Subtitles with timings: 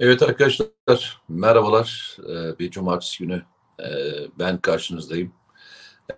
[0.00, 2.16] Evet arkadaşlar, merhabalar.
[2.28, 3.42] Ee, bir cumartesi günü
[3.80, 3.88] e,
[4.38, 5.32] ben karşınızdayım.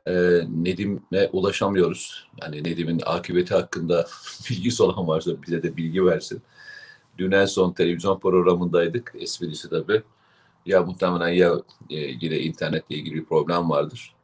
[0.07, 2.29] Ee, Nedim'e ulaşamıyoruz.
[2.43, 4.07] Yani Nedim'in akıbeti hakkında
[4.50, 6.43] bilgisi olan varsa bize de bilgi versin.
[7.18, 9.12] Dün en son televizyon programındaydık.
[9.18, 10.02] Esprisi tabii.
[10.66, 11.52] Ya muhtemelen ya
[11.91, 14.14] e, yine internetle ilgili bir problem vardır.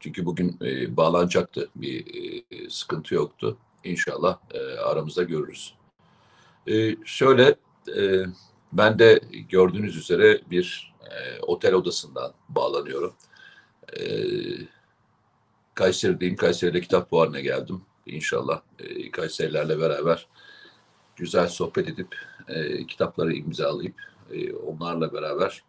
[0.00, 1.68] Çünkü bugün e, bağlanacaktı.
[1.76, 2.06] Bir
[2.50, 3.56] e, sıkıntı yoktu.
[3.84, 4.38] İnşallah
[4.84, 5.74] aramızda görürüz.
[7.04, 7.54] Şöyle
[7.96, 8.24] e,
[8.72, 13.14] ben de gördüğünüz üzere bir e, otel odasından bağlanıyorum.
[14.00, 14.02] E,
[15.74, 16.36] Kayseri'deyim.
[16.36, 17.82] Kayseri'de kitap fuarına geldim.
[18.06, 20.26] İnşallah e, Kayserilerle beraber
[21.16, 22.16] güzel sohbet edip
[22.48, 23.94] e, kitapları imzalayıp
[24.32, 25.62] e, onlarla beraber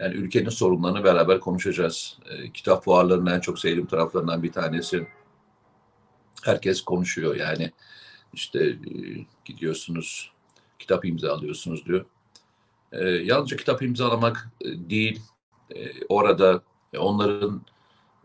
[0.00, 2.18] yani ülkenin sorunlarını beraber konuşacağız.
[2.30, 5.06] E, kitap fuarlarının en çok sevdiğim taraflarından bir tanesi
[6.42, 7.36] herkes konuşuyor.
[7.36, 7.72] Yani
[8.32, 8.76] işte e,
[9.44, 10.32] gidiyorsunuz
[10.78, 12.04] kitap imzalıyorsunuz diyor.
[12.94, 15.20] E, yalnızca kitap imzalamak e, değil,
[15.74, 16.62] e, orada
[16.98, 17.62] onların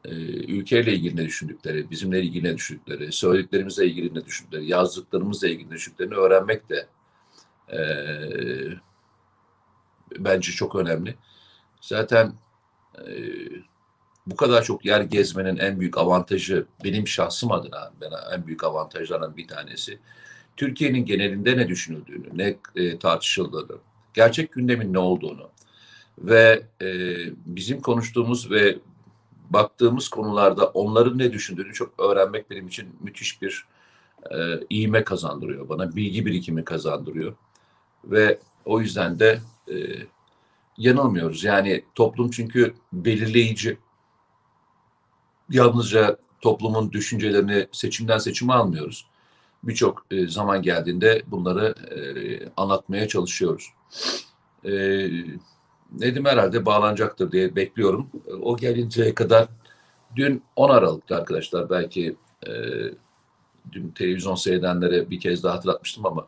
[0.05, 0.09] e,
[0.53, 5.75] ülkeyle ilgili ne düşündükleri, bizimle ilgili ne düşündükleri, söylediklerimizle ilgili ne düşündükleri, yazdıklarımızla ilgili ne
[5.75, 6.87] düşündüklerini öğrenmek de
[7.73, 7.79] e,
[10.19, 11.15] bence çok önemli.
[11.81, 12.33] Zaten
[12.97, 13.13] e,
[14.27, 19.37] bu kadar çok yer gezmenin en büyük avantajı benim şahsım adına bana en büyük avantajlarından
[19.37, 19.99] bir tanesi
[20.57, 23.77] Türkiye'nin genelinde ne düşünüldüğünü, ne e, tartışıldığını,
[24.13, 25.49] gerçek gündemin ne olduğunu
[26.17, 26.87] ve e,
[27.45, 28.77] bizim konuştuğumuz ve
[29.49, 33.65] baktığımız konularda onların ne düşündüğünü çok öğrenmek benim için müthiş bir
[34.31, 34.35] e,
[34.69, 37.35] iğme kazandırıyor bana, bilgi birikimi kazandırıyor
[38.05, 39.75] ve o yüzden de e,
[40.77, 41.43] yanılmıyoruz.
[41.43, 43.77] Yani toplum çünkü belirleyici.
[45.49, 49.05] Yalnızca toplumun düşüncelerini seçimden seçime almıyoruz
[49.63, 51.99] birçok e, zaman geldiğinde bunları e,
[52.57, 53.69] anlatmaya çalışıyoruz.
[54.65, 54.71] E,
[55.91, 58.09] Nedim herhalde bağlanacaktır diye bekliyorum.
[58.41, 59.47] O gelinceye kadar
[60.15, 62.15] dün 10 Aralık'ta arkadaşlar belki
[62.47, 62.51] e,
[63.71, 66.27] dün televizyon seyredenlere bir kez daha hatırlatmıştım ama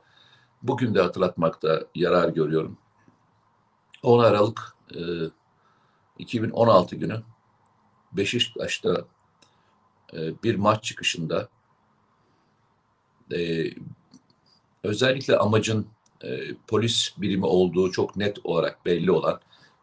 [0.63, 2.77] bugün de hatırlatmakta yarar görüyorum.
[4.03, 4.99] 10 Aralık e,
[6.19, 7.21] 2016 günü
[8.11, 9.05] Beşiktaş'ta
[10.13, 11.49] e, bir maç çıkışında
[13.31, 13.71] e,
[14.83, 15.87] özellikle amacın
[16.23, 19.39] e, polis birimi olduğu çok net olarak belli olan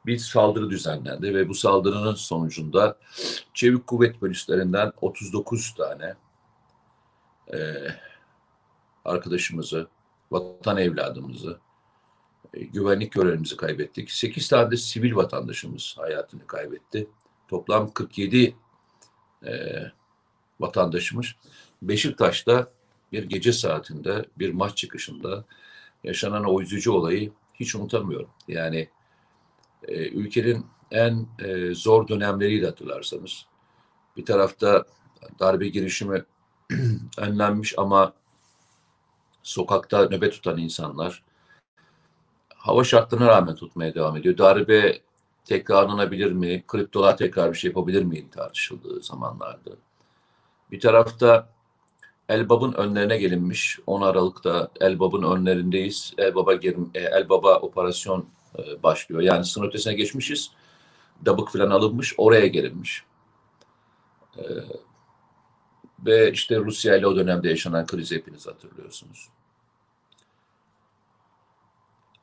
[0.06, 2.98] bir saldırı düzenlendi ve bu saldırının sonucunda
[3.54, 6.14] çevik kuvvet polislerinden 39 tane
[7.53, 7.58] e,
[9.04, 9.88] arkadaşımızı,
[10.31, 11.58] vatan evladımızı,
[12.54, 14.10] e, güvenlik görevimizi kaybettik.
[14.10, 17.08] 8 tane de sivil vatandaşımız hayatını kaybetti.
[17.48, 18.56] Toplam 47
[19.47, 19.53] e,
[20.60, 21.26] vatandaşımız
[21.82, 22.72] Beşiktaş'ta
[23.12, 25.44] bir gece saatinde bir maç çıkışında
[26.04, 28.30] yaşanan o üzücü olayı hiç unutamıyorum.
[28.48, 28.88] Yani
[29.88, 33.46] e, ülkenin en e, zor dönemleriyle hatırlarsanız
[34.16, 34.84] bir tarafta
[35.41, 36.24] darbe girişimi
[37.19, 38.12] önlenmiş ama
[39.42, 41.22] sokakta nöbet tutan insanlar
[42.54, 44.38] hava şartlarına rağmen tutmaya devam ediyor.
[44.38, 45.00] Darbe
[45.44, 46.64] tekrarlanabilir mi?
[46.66, 49.70] Kriptolar tekrar bir şey yapabilir mi tartışıldığı zamanlarda.
[50.70, 51.48] Bir tarafta
[52.28, 53.78] Elbab'ın önlerine gelinmiş.
[53.87, 56.15] 10 Aralık'ta Elbab'ın önlerindeyiz.
[56.19, 58.28] Elbab'a girim, e, Elbab'a operasyon
[58.59, 59.21] e, başlıyor.
[59.22, 60.50] Yani sınır ötesine geçmişiz.
[61.27, 62.15] Dabık falan alınmış.
[62.19, 63.05] Oraya gelinmiş.
[64.38, 64.43] E,
[66.06, 69.28] ve işte Rusya ile o dönemde yaşanan krizi hepiniz hatırlıyorsunuz.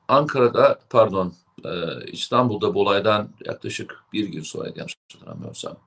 [0.07, 1.33] Ankara'da pardon
[2.07, 5.77] İstanbul'da bu olaydan yaklaşık bir gün sonra yanlış hatırlamıyorsam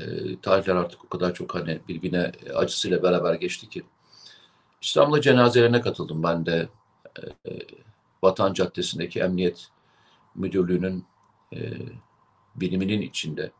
[0.00, 3.82] e, tarihler artık o kadar çok hani birbirine e, acısıyla beraber geçti ki.
[4.82, 6.68] İstanbul'da cenazelerine katıldım ben de.
[7.48, 7.50] E,
[8.22, 9.68] Vatan Caddesi'ndeki Emniyet
[10.34, 11.04] Müdürlüğü'nün
[11.52, 11.58] e,
[12.56, 13.50] biriminin içinde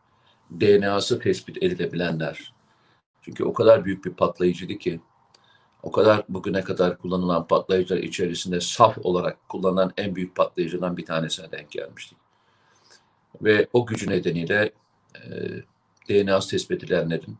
[0.51, 2.53] DNA'sı tespit edilebilenler.
[3.21, 5.01] Çünkü o kadar büyük bir patlayıcıydı ki
[5.83, 11.51] o kadar bugüne kadar kullanılan patlayıcılar içerisinde saf olarak kullanılan en büyük patlayıcıdan bir tanesine
[11.51, 12.17] denk gelmiştik.
[13.41, 14.71] Ve o gücü nedeniyle
[15.15, 15.29] e,
[16.09, 17.37] DNA'sı tespit edilenlerin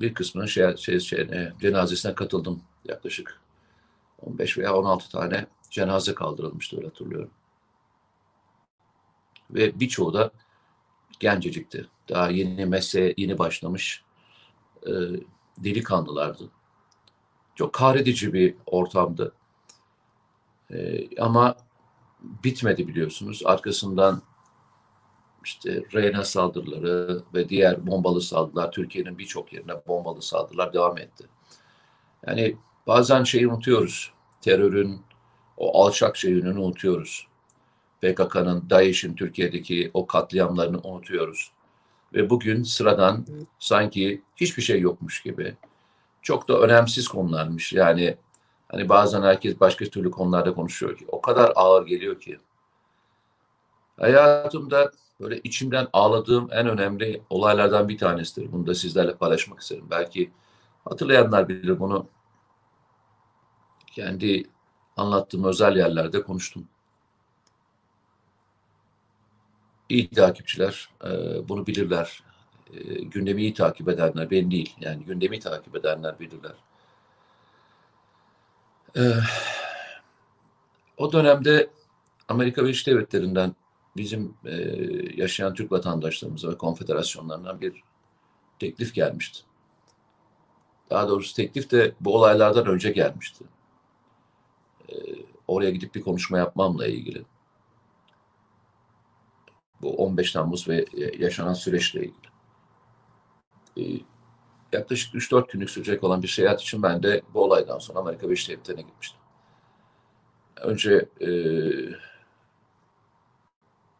[0.00, 1.28] bir kısmının şey, şey, şey,
[1.60, 2.62] cenazesine katıldım.
[2.84, 3.40] Yaklaşık
[4.22, 7.30] 15 veya 16 tane cenaze kaldırılmıştı öyle hatırlıyorum.
[9.50, 10.30] Ve birçoğu da
[11.20, 11.88] gencecikti.
[12.08, 14.04] Daha yeni mesleğe yeni başlamış
[14.86, 14.92] e,
[15.58, 16.50] delikanlılardı.
[17.54, 19.32] Çok kahredici bir ortamdı.
[20.70, 21.56] E, ama
[22.22, 23.42] bitmedi biliyorsunuz.
[23.44, 24.22] Arkasından
[25.46, 31.24] işte Reyna saldırıları ve diğer bombalı saldırılar Türkiye'nin birçok yerine bombalı saldırılar devam etti.
[32.26, 32.56] Yani
[32.86, 34.12] bazen şeyi unutuyoruz.
[34.40, 35.00] Terörün
[35.56, 37.26] o alçak yönünü unutuyoruz.
[38.00, 41.50] PKK'nın, DAEŞ'in Türkiye'deki o katliamlarını unutuyoruz.
[42.14, 43.26] Ve bugün sıradan
[43.58, 45.54] sanki hiçbir şey yokmuş gibi.
[46.22, 47.72] Çok da önemsiz konularmış.
[47.72, 48.16] Yani
[48.68, 51.04] hani bazen herkes başka türlü konularda konuşuyor ki.
[51.08, 52.38] O kadar ağır geliyor ki.
[53.96, 58.52] Hayatımda böyle içimden ağladığım en önemli olaylardan bir tanesidir.
[58.52, 59.86] Bunu da sizlerle paylaşmak isterim.
[59.90, 60.30] Belki
[60.84, 62.06] hatırlayanlar bilir bunu.
[63.86, 64.44] Kendi
[64.96, 66.68] anlattığım özel yerlerde konuştum.
[69.88, 71.08] İyi takipçiler e,
[71.48, 72.22] bunu bilirler.
[72.74, 74.76] E, gündemi iyi takip edenler, ben değil.
[74.80, 76.54] Yani gündemi takip edenler bilirler.
[78.96, 79.02] E,
[80.96, 81.70] o dönemde
[82.28, 83.54] Amerika Birleşik Devletleri'nden
[83.96, 84.54] bizim e,
[85.16, 87.82] yaşayan Türk vatandaşlarımıza ve konfederasyonlarından bir
[88.58, 89.42] teklif gelmişti.
[90.90, 93.44] Daha doğrusu teklif de bu olaylardan önce gelmişti.
[94.88, 94.94] E,
[95.48, 97.24] oraya gidip bir konuşma yapmamla ilgili.
[99.82, 100.84] Bu 15 Temmuz ve
[101.18, 102.26] yaşanan süreçle ilgili.
[103.76, 104.00] E,
[104.72, 108.48] yaklaşık 3-4 günlük sürecek olan bir seyahat için ben de bu olaydan sonra Amerika Birleşik
[108.48, 109.20] Devletleri'ne gitmiştim.
[110.56, 111.28] Önce e,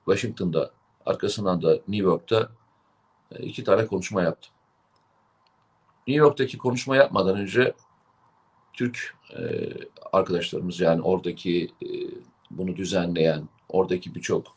[0.07, 0.71] Washington'da,
[1.07, 2.51] arkasından da New York'ta
[3.33, 4.53] e, iki tane konuşma yaptım.
[6.07, 7.75] New York'taki konuşma yapmadan önce
[8.73, 9.73] Türk e,
[10.13, 11.89] arkadaşlarımız yani oradaki e,
[12.51, 14.57] bunu düzenleyen, oradaki birçok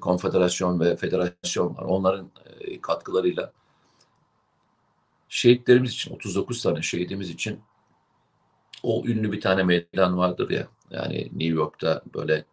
[0.00, 1.82] konfederasyon ve federasyon var.
[1.82, 2.30] Onların
[2.82, 3.52] katkılarıyla
[5.28, 7.60] şehitlerimiz için, 39 tane şehidimiz için
[8.82, 10.66] o ünlü bir tane meydan vardır ya.
[10.90, 12.44] Yani New York'ta böyle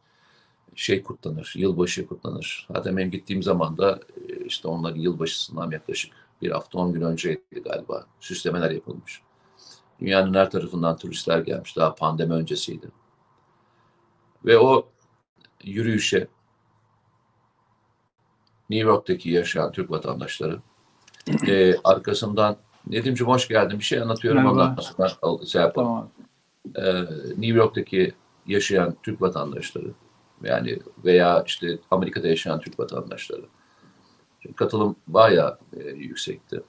[0.75, 2.67] şey kutlanır, yılbaşı kutlanır.
[2.75, 3.99] Zaten benim gittiğim zaman da
[4.29, 8.05] e, işte onların yılbaşısından yaklaşık bir hafta on gün önceydi galiba.
[8.19, 9.21] Süslemeler yapılmış.
[9.99, 11.75] Dünyanın her tarafından turistler gelmiş.
[11.75, 12.87] Daha pandemi öncesiydi.
[14.45, 14.89] Ve o
[15.63, 16.27] yürüyüşe
[18.69, 20.59] New York'taki yaşayan Türk vatandaşları
[21.47, 22.57] e, arkasından
[22.89, 23.79] Nedimciğim hoş geldin.
[23.79, 24.61] Bir şey anlatıyorum Merhaba.
[24.61, 25.87] ondan sonra şey yapalım.
[25.87, 26.09] Tamam.
[26.75, 28.13] Ee, New York'taki
[28.47, 29.91] yaşayan Türk vatandaşları
[30.43, 33.45] yani veya işte Amerika'da yaşayan Türk vatandaşları
[34.55, 36.63] katılım bayağı e, yüksekti.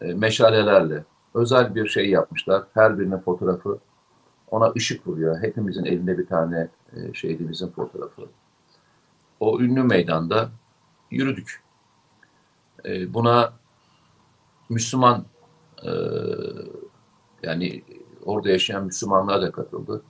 [0.00, 1.04] E, meşalelerle
[1.34, 2.64] özel bir şey yapmışlar.
[2.74, 3.78] Her birinin fotoğrafı
[4.50, 5.42] ona ışık vuruyor.
[5.42, 8.28] Hepimizin elinde bir tane e, şehidimizin fotoğrafı.
[9.40, 10.50] O ünlü meydanda
[11.10, 11.62] yürüdük.
[12.84, 13.52] E, buna
[14.68, 15.24] Müslüman
[15.82, 15.90] e,
[17.42, 17.82] yani
[18.24, 20.02] orada yaşayan Müslümanlar da katıldı.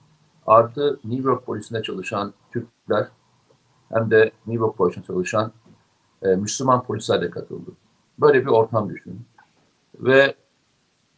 [0.47, 3.07] Artı New York polisinde çalışan Türkler
[3.93, 5.51] hem de New York polisinde çalışan
[6.21, 7.71] e, Müslüman polisler de katıldı.
[8.19, 9.25] Böyle bir ortam düşünün.
[9.95, 10.35] Ve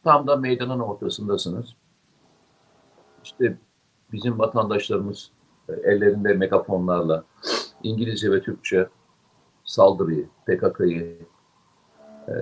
[0.04, 1.76] tam da meydanın ortasındasınız.
[3.24, 3.58] İşte
[4.12, 5.31] bizim vatandaşlarımız
[5.70, 7.24] e, ellerinde megafonlarla
[7.84, 8.90] İngilizce ve Türkçe
[9.64, 11.20] saldırıyı, PKK'yı
[12.28, 12.34] e,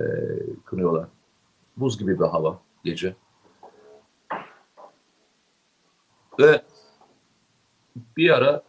[0.64, 1.08] kınıyorlar.
[1.76, 3.16] Buz gibi bir hava gece.
[6.40, 6.62] Ve
[8.16, 8.62] bir ara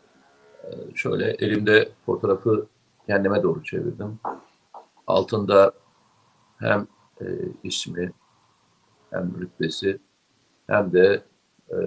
[0.64, 2.68] e, şöyle elimde fotoğrafı
[3.08, 4.20] kendime doğru çevirdim.
[5.08, 5.74] Altında
[6.58, 6.88] hem
[7.22, 7.26] e,
[7.64, 8.12] ismi
[9.12, 10.00] hem rütbesi
[10.68, 11.24] hem de
[11.70, 11.78] e,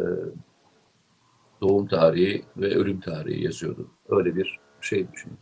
[1.60, 3.90] doğum tarihi ve ölüm tarihi yazıyordu.
[4.08, 5.38] Öyle bir şey düşünün.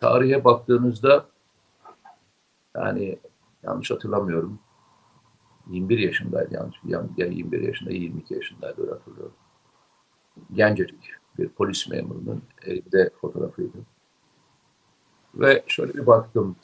[0.00, 1.26] Tarihe baktığınızda
[2.76, 3.18] yani
[3.62, 4.58] yanlış hatırlamıyorum
[5.70, 9.34] 21 yaşındaydı yanlış ya 21 yaşında 22 yaşındaydı öyle hatırlıyorum.
[10.52, 13.78] Gencecik bir polis memurunun elinde fotoğrafıydı.
[15.34, 16.56] Ve şöyle bir baktım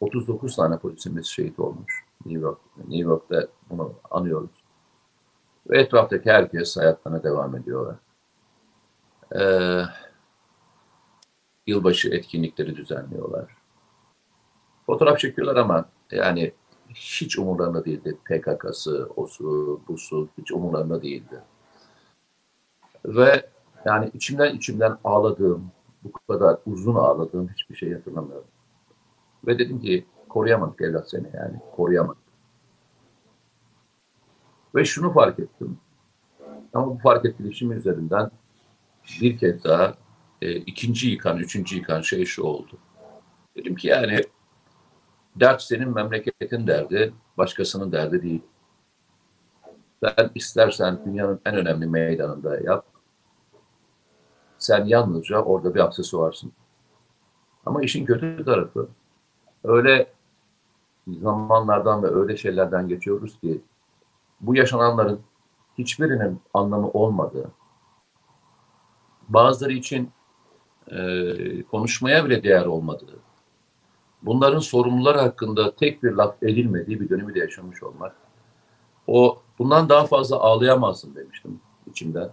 [0.00, 2.58] 39 tane polisimiz şehit olmuş New York.
[2.76, 4.50] New York'ta bunu anıyoruz.
[5.70, 7.96] Ve etraftaki herkes hayatlarına devam ediyorlar.
[9.36, 9.82] Ee,
[11.66, 13.56] yılbaşı etkinlikleri düzenliyorlar.
[14.86, 16.52] Fotoğraf çekiyorlar ama yani
[16.94, 18.18] hiç umurlarında değildi.
[18.24, 21.42] PKK'sı, osu, busu hiç umurlarında değildi.
[23.04, 23.46] Ve
[23.84, 25.70] yani içimden içimden ağladığım,
[26.04, 28.48] bu kadar uzun ağladığım hiçbir şey hatırlamıyorum.
[29.46, 32.24] Ve dedim ki koruyamadık evlat seni yani koruyamadık.
[34.74, 35.78] Ve şunu fark ettim.
[36.74, 38.30] Ama bu fark ettiğim üzerinden
[39.20, 39.94] bir kez daha
[40.42, 42.78] e, ikinci yıkan, üçüncü yıkan şey şu oldu.
[43.56, 44.20] Dedim ki yani
[45.36, 48.42] dert senin memleketin derdi, başkasının derdi değil.
[50.02, 52.86] Sen istersen dünyanın en önemli meydanında yap.
[54.58, 56.52] Sen yalnızca orada bir aksesuarsın.
[57.66, 58.88] Ama işin kötü tarafı
[59.64, 60.12] öyle
[61.06, 63.60] zamanlardan ve öyle şeylerden geçiyoruz ki
[64.40, 65.20] bu yaşananların
[65.78, 67.50] hiçbirinin anlamı olmadığı,
[69.28, 70.10] bazıları için
[70.90, 73.18] e, konuşmaya bile değer olmadığı,
[74.26, 78.16] bunların sorumlular hakkında tek bir laf edilmediği bir dönemi de yaşamış olmak.
[79.06, 82.30] O bundan daha fazla ağlayamazsın demiştim içimden.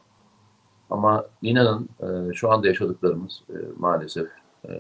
[0.90, 4.30] Ama inanın e, şu anda yaşadıklarımız e, maalesef
[4.70, 4.72] e,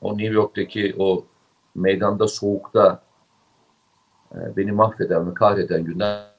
[0.00, 1.24] o New York'taki o
[1.74, 3.02] meydanda soğukta
[4.34, 6.29] e, beni mahveden ve kahreden günler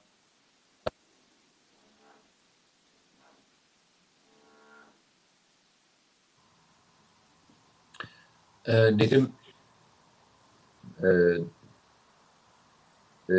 [8.72, 9.30] e, Nedim
[11.04, 11.10] e,
[13.34, 13.36] e,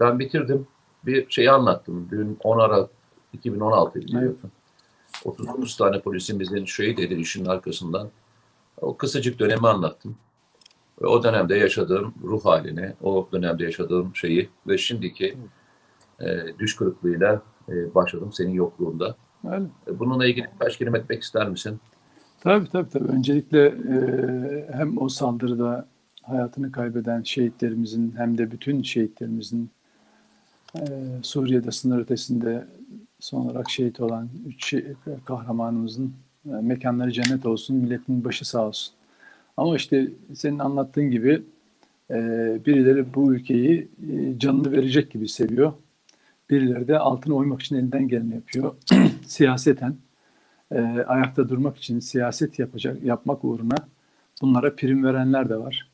[0.00, 0.66] ben bitirdim.
[1.06, 2.08] Bir şeyi anlattım.
[2.10, 2.90] Dün 10 Aralık
[3.32, 4.50] 2016 biliyorsun.
[5.24, 8.10] 39 tane polisimizin şehit edilişinin arkasından
[8.80, 10.16] o kısacık dönemi anlattım.
[11.02, 15.36] Ve o dönemde yaşadığım ruh halini, o dönemde yaşadığım şeyi ve şimdiki
[16.20, 19.16] e, düş kırıklığıyla e, başladım senin yokluğunda.
[19.50, 19.64] Öyle.
[19.92, 21.80] Bununla ilgili birkaç kelime etmek ister misin?
[22.40, 23.08] Tabii tabii tabii.
[23.08, 23.98] Öncelikle e,
[24.72, 25.86] hem o saldırıda
[26.22, 29.70] hayatını kaybeden şehitlerimizin hem de bütün şehitlerimizin
[30.76, 30.80] e,
[31.22, 32.66] Suriye'de sınır ötesinde
[33.20, 34.74] son olarak şehit olan üç
[35.24, 36.12] kahramanımızın
[36.46, 38.94] e, mekanları cennet olsun, milletin başı sağ olsun.
[39.56, 41.42] Ama işte senin anlattığın gibi
[42.10, 42.16] e,
[42.66, 45.72] birileri bu ülkeyi e, canını verecek gibi seviyor.
[46.50, 48.74] Birileri de altına oymak için elinden geleni yapıyor.
[49.26, 49.94] Siyaseten
[50.74, 53.76] e, ayakta durmak için siyaset yapacak yapmak uğruna
[54.42, 55.90] bunlara prim verenler de var.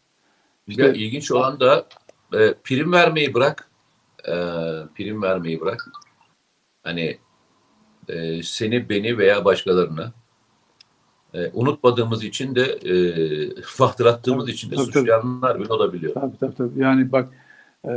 [0.68, 1.86] Bir de ilginç olan da
[2.34, 3.70] e, prim vermeyi bırak.
[4.28, 4.32] E,
[4.94, 5.88] prim vermeyi bırak.
[6.82, 7.18] Hani
[8.08, 10.12] e, seni, beni veya başkalarını
[11.34, 12.94] e, unutmadığımız için de e,
[13.62, 16.14] fahtırattığımız Tabii, için de tabii, suçlayanlar bile olabiliyor.
[16.14, 16.80] Tabii tabii tabii.
[16.80, 17.28] Yani bak
[17.88, 17.92] e,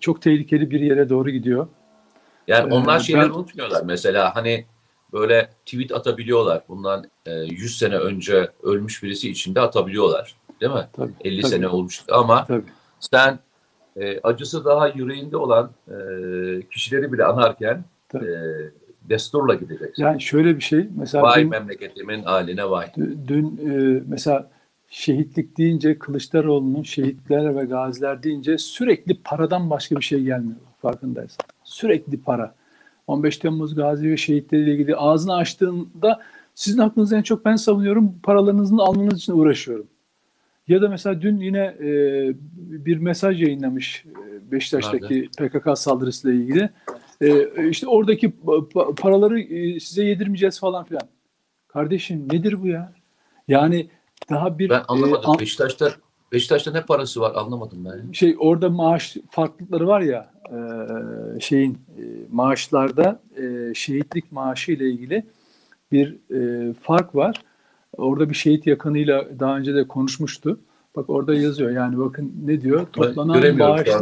[0.00, 1.68] çok tehlikeli bir yere doğru gidiyor.
[2.48, 3.82] Yani Ee, onlar şeyleri ben- unutmuyorlar.
[3.84, 4.66] Mesela hani
[5.12, 6.62] böyle tweet atabiliyorlar.
[6.68, 10.34] Bundan e, 100 sene önce ölmüş birisi için de atabiliyorlar.
[10.60, 10.88] Değil mi?
[10.92, 11.50] Tabii, 50 tabii.
[11.50, 12.02] sene olmuş.
[12.10, 12.64] Ama Tabii.
[13.00, 13.38] sen
[13.96, 15.92] e, acısı daha yüreğinde olan e,
[16.70, 18.26] kişileri bile anarken Tabii.
[18.26, 18.38] e,
[19.08, 20.02] desturla gideceksin.
[20.02, 22.86] Yani şöyle bir şey mesela vay dün, memleketimin haline vay.
[23.28, 24.50] dün e, mesela
[24.88, 31.46] şehitlik deyince Kılıçdaroğlu'nun şehitler ve gaziler deyince sürekli paradan başka bir şey gelmiyor farkındaysan.
[31.64, 32.54] Sürekli para.
[33.08, 36.20] 15 Temmuz gazi ve şehitleriyle ilgili ağzını açtığında
[36.54, 38.14] sizin hakkınızı en çok ben savunuyorum.
[38.22, 39.86] Paralarınızı almanız için uğraşıyorum.
[40.68, 41.88] Ya da mesela dün yine e,
[42.84, 46.70] bir mesaj yayınlamış e, Beşiktaş'taki PKK saldırısıyla ilgili.
[47.20, 51.02] E, işte oradaki pa- pa- paraları e, size yedirmeyeceğiz falan filan.
[51.68, 52.92] Kardeşim nedir bu ya?
[53.48, 53.88] Yani
[54.30, 55.22] daha bir Ben anlamadım.
[55.24, 55.90] e, an- Beşiktaş'ta
[56.32, 57.96] Beşiktaş'ta ne parası var anlamadım ben.
[57.96, 58.12] ya.
[58.12, 60.60] şey orada maaş farklılıkları var ya e,
[61.40, 65.26] şeyin e, maaşlarda e, şehitlik maaşı ile ilgili
[65.92, 67.42] bir e, fark var.
[67.96, 70.60] Orada bir şehit yakınıyla daha önce de konuşmuştu.
[70.96, 72.86] Bak orada yazıyor yani bakın ne diyor?
[72.92, 73.34] Toplanan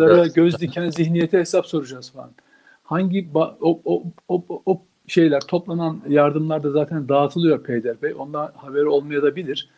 [0.07, 0.27] anda.
[0.27, 2.31] göz diken zihniyete hesap soracağız falan.
[2.83, 8.15] Hangi o, o, o, o şeyler toplanan yardımlar da zaten dağıtılıyor peyderpey.
[8.19, 9.71] Ondan haberi olmayabilir.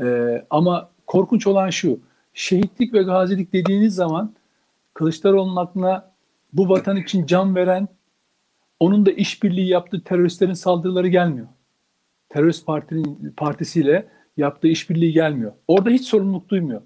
[0.00, 2.00] Ee, ama korkunç olan şu.
[2.34, 4.34] Şehitlik ve gazilik dediğiniz zaman
[4.94, 6.12] Kılıçdaroğlu'nun aklına
[6.52, 7.88] bu vatan için can veren,
[8.80, 11.46] onun da işbirliği yaptığı teröristlerin saldırıları gelmiyor.
[12.28, 15.52] Terörist partinin partisiyle yaptığı işbirliği gelmiyor.
[15.68, 16.82] Orada hiç sorumluluk duymuyor.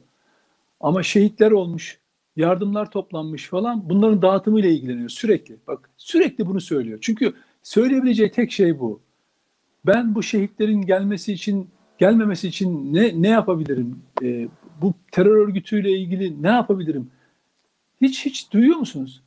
[0.80, 2.00] Ama şehitler olmuş,
[2.36, 5.56] yardımlar toplanmış falan bunların dağıtımıyla ilgileniyor sürekli.
[5.66, 6.98] Bak sürekli bunu söylüyor.
[7.02, 9.00] Çünkü söyleyebileceği tek şey bu.
[9.86, 14.02] Ben bu şehitlerin gelmesi için gelmemesi için ne ne yapabilirim?
[14.22, 14.48] Ee,
[14.82, 17.10] bu terör örgütüyle ilgili ne yapabilirim?
[18.00, 19.22] Hiç hiç duyuyor musunuz?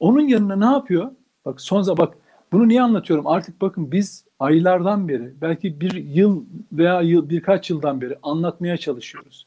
[0.00, 1.10] Onun yanına ne yapıyor?
[1.44, 2.14] Bak son bak
[2.52, 3.26] bunu niye anlatıyorum?
[3.26, 9.46] Artık bakın biz aylardan beri belki bir yıl veya yıl birkaç yıldan beri anlatmaya çalışıyoruz.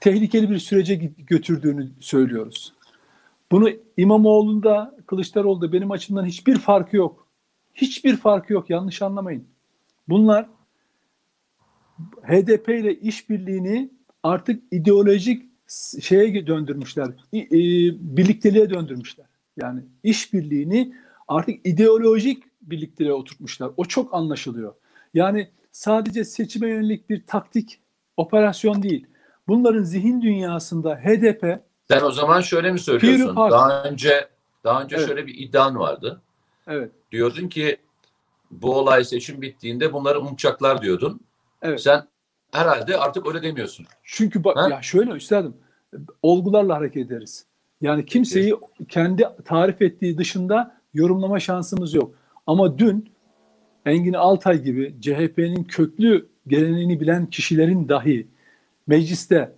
[0.00, 0.94] Tehlikeli bir sürece
[1.26, 2.72] götürdüğünü söylüyoruz.
[3.52, 7.26] Bunu İmamoğlu'nda, Kılıçdaroğlu'da benim açımdan hiçbir farkı yok.
[7.74, 8.70] Hiçbir farkı yok.
[8.70, 9.44] Yanlış anlamayın.
[10.08, 10.46] Bunlar
[12.22, 13.90] HDP ile işbirliğini
[14.22, 15.42] artık ideolojik
[16.00, 17.08] şeye döndürmüşler.
[17.34, 17.42] E,
[18.16, 19.26] birlikteliğe döndürmüşler.
[19.56, 20.94] Yani işbirliğini
[21.28, 23.70] artık ideolojik birlikteliğe oturtmuşlar.
[23.76, 24.74] O çok anlaşılıyor.
[25.14, 27.80] Yani sadece seçime yönelik bir taktik
[28.16, 29.06] operasyon değil.
[29.48, 33.36] Bunların zihin dünyasında HDP Sen o zaman şöyle mi söylüyorsun?
[33.36, 34.28] Daha önce
[34.64, 35.06] daha önce Evet.
[35.06, 36.22] şöyle bir iddian vardı.
[36.66, 37.76] evet Diyordun ki
[38.50, 41.20] bu olay seçim bittiğinde bunları unutacaklar diyordun.
[41.62, 42.02] Evet Sen
[42.52, 43.86] herhalde artık öyle demiyorsun.
[44.02, 44.68] Çünkü bak Ha?
[44.70, 45.56] ya şöyle üstadım
[46.22, 47.46] olgularla hareket ederiz.
[47.80, 48.54] Yani kimseyi
[48.88, 52.14] kendi tarif ettiği dışında yorumlama şansımız yok.
[52.46, 53.12] Ama dün
[53.86, 58.26] Engin Altay gibi CHP'nin köklü geleneğini bilen kişilerin dahi
[58.86, 59.52] mecliste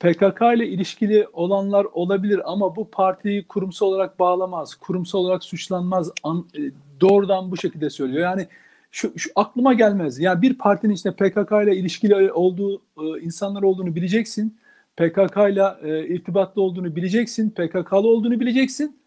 [0.00, 6.10] PKK ile ilişkili olanlar olabilir ama bu partiyi kurumsal olarak bağlamaz, kurumsal olarak suçlanmaz.
[6.22, 6.60] An, e,
[7.00, 8.22] doğrudan bu şekilde söylüyor.
[8.22, 8.48] Yani
[8.90, 10.18] şu, şu aklıma gelmez.
[10.18, 14.58] Yani bir partinin içinde PKK ile ilişkili olduğu e, insanlar olduğunu bileceksin.
[14.96, 17.50] PKK ile e, irtibatlı olduğunu bileceksin.
[17.50, 19.00] PKK'lı olduğunu bileceksin.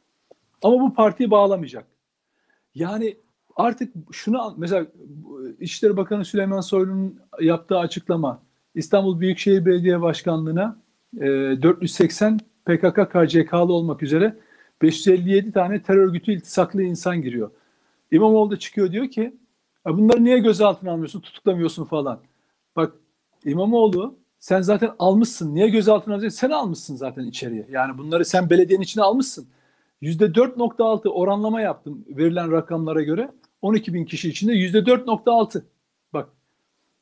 [0.61, 1.85] Ama bu partiyi bağlamayacak.
[2.75, 3.17] Yani
[3.55, 8.43] artık şunu mesela bu İçişleri Bakanı Süleyman Soylu'nun yaptığı açıklama
[8.75, 10.77] İstanbul Büyükşehir Belediye Başkanlığı'na
[11.17, 14.37] e, 480 PKK KCK'lı olmak üzere
[14.81, 17.51] 557 tane terör örgütü iltisaklı insan giriyor.
[18.11, 19.31] İmamoğlu da çıkıyor diyor ki "Ya
[19.85, 22.19] bunları niye gözaltına almıyorsun, tutuklamıyorsun falan.
[22.75, 22.93] Bak
[23.45, 25.55] İmamoğlu sen zaten almışsın.
[25.55, 26.37] Niye gözaltına alıyorsun?
[26.37, 27.67] Sen almışsın zaten içeriye.
[27.71, 29.47] Yani bunları sen belediyenin içine almışsın.
[30.01, 33.31] %4.6 oranlama yaptım verilen rakamlara göre.
[33.61, 35.63] 12 bin kişi içinde %4.6.
[36.13, 36.29] Bak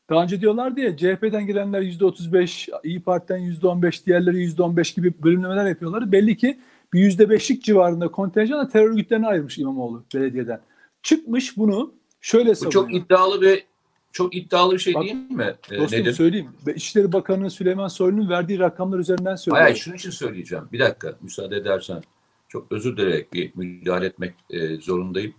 [0.09, 6.11] daha önce diyorlardı ya CHP'den gelenler %35, İyi Parti'den %15, diğerleri %15 gibi bölümlemeler yapıyorlar.
[6.11, 6.59] Belli ki
[6.93, 10.61] bir %5'lik civarında kontenjanla terör örgütlerine ayırmış İmamoğlu belediyeden.
[11.03, 13.63] Çıkmış bunu şöyle Bu çok iddialı bir
[14.11, 15.55] çok iddialı bir şey Bak, değil mi?
[15.71, 16.13] Ee, Dostum Nedim?
[16.13, 16.51] söyleyeyim.
[16.67, 19.63] Ve İçişleri Bakanı Süleyman Soylu'nun verdiği rakamlar üzerinden söylüyorum.
[19.65, 20.67] hayır, şunun için söyleyeceğim.
[20.71, 22.03] Bir dakika müsaade edersen.
[22.47, 25.33] Çok özür dileyerek bir müdahale etmek e, zorundayım.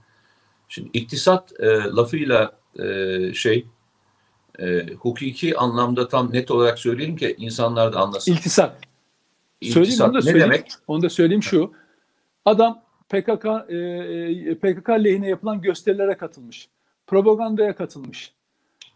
[0.69, 3.67] Şimdi iktisat e, lafıyla e, şey
[4.59, 8.33] e, hukuki anlamda tam net olarak söyleyelim ki insanlar da anlasın.
[8.33, 8.81] İltisak.
[9.62, 10.51] Söyleyeyim İktisat onu da ne söyleyeyim.
[10.53, 10.73] demek?
[10.87, 11.73] Onu da söyleyeyim şu.
[12.45, 13.76] Adam PKK e,
[14.51, 16.68] e, PKK lehine yapılan gösterilere katılmış.
[17.07, 18.33] Propagandaya katılmış.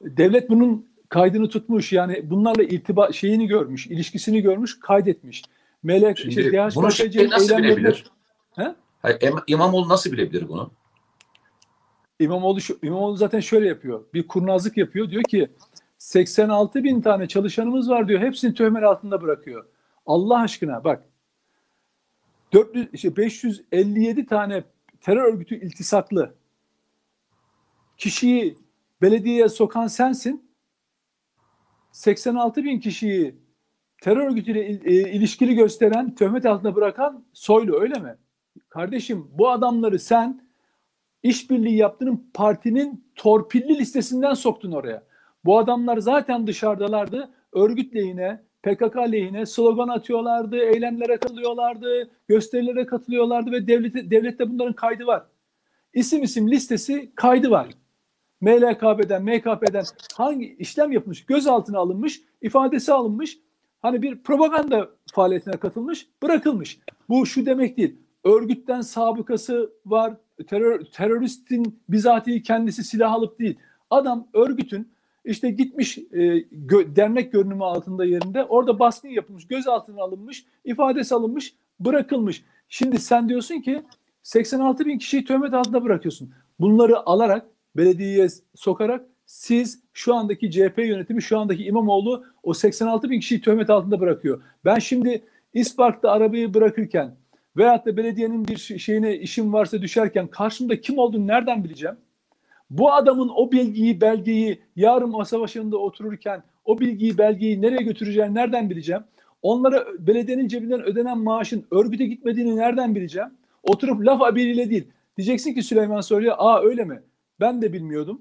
[0.00, 1.92] Devlet bunun kaydını tutmuş.
[1.92, 5.42] Yani bunlarla irtiba şeyini görmüş, ilişkisini görmüş, kaydetmiş.
[5.82, 8.04] Melek Şimdi işte bunu şey nasıl bilebilir?
[8.54, 8.74] He?
[9.02, 10.70] Hayır, İm- İmamoğlu nasıl bilebilir bunu?
[12.20, 14.04] İmamoğlu, şu, İmamoğlu zaten şöyle yapıyor.
[14.14, 15.10] Bir kurnazlık yapıyor.
[15.10, 15.48] Diyor ki
[15.98, 18.20] 86 bin tane çalışanımız var diyor.
[18.20, 19.64] Hepsini töhmet altında bırakıyor.
[20.06, 21.04] Allah aşkına bak.
[22.52, 24.64] 400, işte 557 tane
[25.00, 26.34] terör örgütü iltisaklı
[27.98, 28.58] kişiyi
[29.02, 30.46] belediyeye sokan sensin.
[31.92, 33.34] 86 bin kişiyi
[34.02, 38.16] terör örgütüyle e, ilişkili gösteren, töhmet altında bırakan Soylu öyle mi?
[38.68, 40.46] Kardeşim bu adamları sen
[41.22, 45.02] işbirliği yaptığın partinin torpilli listesinden soktun oraya.
[45.44, 47.30] Bu adamlar zaten dışarıdalardı.
[47.52, 55.06] Örgüt lehine, PKK lehine slogan atıyorlardı, eylemlere katılıyorlardı, gösterilere katılıyorlardı ve devlete, devlette bunların kaydı
[55.06, 55.22] var.
[55.94, 57.68] İsim isim listesi kaydı var.
[58.40, 63.38] MLKB'den, MKP'den hangi işlem yapılmış, gözaltına alınmış, ifadesi alınmış,
[63.82, 66.78] hani bir propaganda faaliyetine katılmış, bırakılmış.
[67.08, 67.96] Bu şu demek değil.
[68.24, 70.14] Örgütten sabıkası var,
[70.46, 73.58] terör, teröristin bizatihi kendisi silah alıp değil.
[73.90, 74.95] Adam örgütün
[75.26, 76.20] işte gitmiş e,
[76.66, 82.44] gö- dernek görünümü altında yerinde orada baskın yapılmış, gözaltına alınmış, ifadesi alınmış, bırakılmış.
[82.68, 83.82] Şimdi sen diyorsun ki
[84.22, 86.30] 86 bin kişiyi töhmet altında bırakıyorsun.
[86.60, 93.20] Bunları alarak belediyeye sokarak siz şu andaki CHP yönetimi şu andaki İmamoğlu o 86 bin
[93.20, 94.42] kişiyi töhmet altında bırakıyor.
[94.64, 95.22] Ben şimdi
[95.54, 97.16] İspark'ta arabayı bırakırken
[97.56, 101.96] veyahut da belediyenin bir şey- şeyine işim varsa düşerken karşımda kim olduğunu nereden bileceğim?
[102.70, 108.70] Bu adamın o bilgiyi, belgeyi yarın masa başında otururken o bilgiyi, belgeyi nereye götüreceğini nereden
[108.70, 109.02] bileceğim?
[109.42, 113.28] Onlara belediyenin cebinden ödenen maaşın örgüte gitmediğini nereden bileceğim?
[113.62, 114.88] Oturup laf abiriyle değil.
[115.16, 117.02] Diyeceksin ki Süleyman Soylu'ya aa öyle mi?
[117.40, 118.20] Ben de bilmiyordum.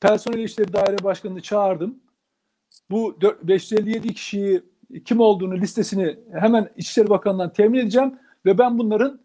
[0.00, 1.98] Personel İşleri Daire Başkanı'nı çağırdım.
[2.90, 4.62] Bu 4 557 kişiyi
[5.04, 9.20] kim olduğunu listesini hemen İçişleri Bakanı'ndan temin edeceğim ve ben bunların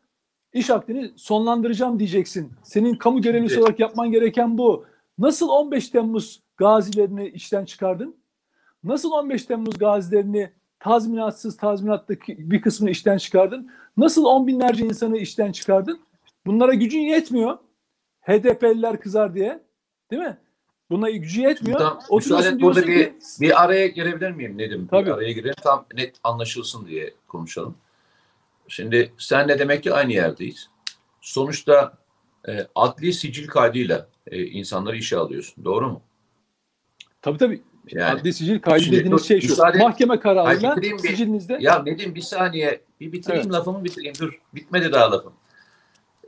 [0.54, 2.52] iş akdini sonlandıracağım diyeceksin.
[2.64, 4.86] Senin kamu görevlisi olarak yapman gereken bu.
[5.18, 8.16] Nasıl 15 Temmuz gazilerini işten çıkardın?
[8.84, 13.70] Nasıl 15 Temmuz gazilerini tazminatsız tazminatlı bir kısmını işten çıkardın?
[13.98, 16.00] Nasıl on binlerce insanı işten çıkardın?
[16.46, 17.58] Bunlara gücün yetmiyor.
[18.22, 19.64] HDP'liler kızar diye.
[20.12, 20.38] Değil mi?
[20.90, 21.80] Buna gücü yetmiyor.
[21.80, 24.88] Tam, müsaade burada bir, ki- bir araya girebilir miyim Nedim?
[24.92, 25.06] Tabii.
[25.06, 27.76] Bir araya girelim tam net anlaşılsın diye konuşalım.
[28.74, 30.70] Şimdi senle demek ki aynı yerdeyiz.
[31.22, 31.98] Sonuçta
[32.48, 35.66] e, adli sicil kaydıyla e, insanları işe alıyorsun.
[35.66, 36.02] Doğru mu?
[37.22, 37.62] Tabii tabii.
[37.92, 38.20] Yani.
[38.22, 39.48] Adli sicil kaydı Şimdi dediğiniz dur, şey şu.
[39.54, 43.54] müsaade- Mahkeme kararıyla bir- sicilinizde Ya Nedim bir saniye bir bitireyim Evet.
[43.54, 44.16] lafımı bitireyim.
[44.20, 45.34] Dur bitmedi daha lafım.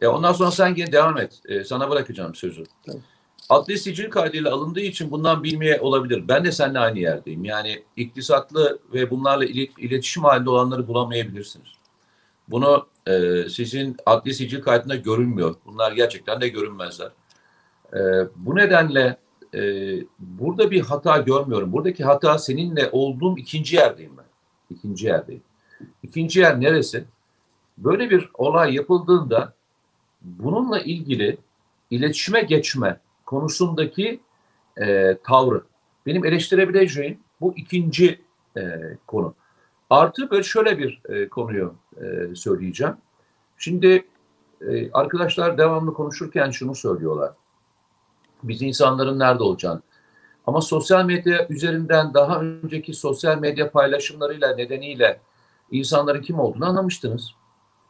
[0.01, 1.41] E, ondan sonra sen gene devam et.
[1.47, 2.63] E, sana bırakacağım sözü.
[2.85, 3.01] Tamam.
[3.49, 6.27] adli sicil kaydıyla alındığı için bundan bilmeye olabilir.
[6.27, 7.45] Ben de seninle aynı yerdeyim.
[7.45, 9.45] Yani iktisatlı ve bunlarla
[9.77, 11.67] iletişim halinde olanları bulamayabilirsiniz.
[12.47, 15.55] Bunu e, sizin adli sicil kaydında görünmüyor.
[15.65, 17.11] Bunlar gerçekten de görünmezler.
[17.93, 17.99] E,
[18.35, 19.17] bu nedenle
[19.53, 19.61] e,
[20.19, 21.73] burada bir hata görmüyorum.
[21.73, 24.25] Buradaki hata seninle olduğum ikinci yerdeyim ben.
[24.69, 25.41] İkinci yerdeyim.
[26.03, 27.05] İkinci yer neresi?
[27.77, 29.53] Böyle bir olay yapıldığında
[30.21, 31.37] bununla ilgili
[31.91, 34.19] iletişime geçme konusundaki
[34.81, 35.63] e, tavrı.
[36.05, 38.21] Benim eleştirebileceğim bu ikinci
[38.57, 38.61] e,
[39.07, 39.35] konu.
[39.89, 42.95] Artı böyle şöyle bir e, konuyu e, söyleyeceğim.
[43.57, 44.05] Şimdi
[44.61, 47.33] e, arkadaşlar devamlı konuşurken şunu söylüyorlar.
[48.43, 49.81] Biz insanların nerede olacağını.
[50.47, 55.19] Ama sosyal medya üzerinden daha önceki sosyal medya paylaşımlarıyla nedeniyle
[55.71, 57.31] insanların kim olduğunu anlamıştınız.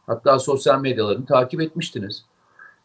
[0.06, 2.24] Hatta sosyal medyalarını takip etmiştiniz.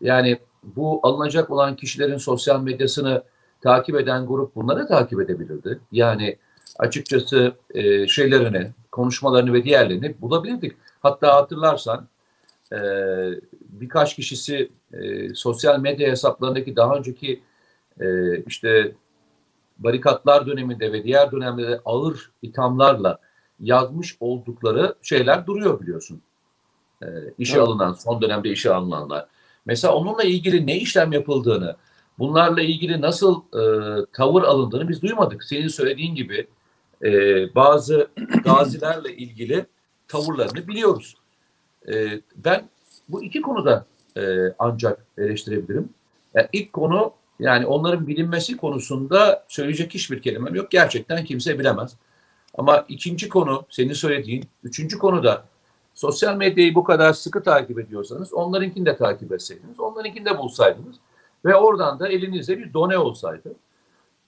[0.01, 3.23] Yani bu alınacak olan kişilerin sosyal medyasını
[3.61, 5.79] takip eden grup bunları takip edebilirdi.
[5.91, 6.37] Yani
[6.79, 10.75] açıkçası e, şeylerini, konuşmalarını ve diğerlerini bulabilirdik.
[10.99, 12.07] Hatta hatırlarsan
[12.73, 12.77] e,
[13.69, 17.41] birkaç kişisi e, sosyal medya hesaplarındaki daha önceki
[17.99, 18.91] e, işte
[19.79, 23.19] barikatlar döneminde ve diğer dönemde ağır ithamlarla
[23.59, 26.21] yazmış oldukları şeyler duruyor biliyorsun.
[27.03, 27.67] E, işe evet.
[27.67, 29.25] alınan, son dönemde işe alınanlar.
[29.65, 31.75] Mesela onunla ilgili ne işlem yapıldığını,
[32.19, 33.61] bunlarla ilgili nasıl e,
[34.13, 35.43] tavır alındığını biz duymadık.
[35.43, 36.47] Senin söylediğin gibi
[37.03, 37.09] e,
[37.55, 38.07] bazı
[38.43, 39.65] gazilerle ilgili
[40.07, 41.15] tavırlarını biliyoruz.
[41.87, 42.69] E, ben
[43.09, 43.85] bu iki konuda
[44.17, 44.21] e,
[44.59, 45.89] ancak eleştirebilirim.
[46.33, 50.71] Yani ilk konu yani onların bilinmesi konusunda söyleyecek hiçbir kelimem yok.
[50.71, 51.95] Gerçekten kimse bilemez.
[52.57, 55.43] Ama ikinci konu senin söylediğin, üçüncü konu da
[55.93, 60.95] sosyal medyayı bu kadar sıkı takip ediyorsanız onlarınkini de takip etseydiniz, onlarınkini de bulsaydınız
[61.45, 63.55] ve oradan da elinizde bir done olsaydı.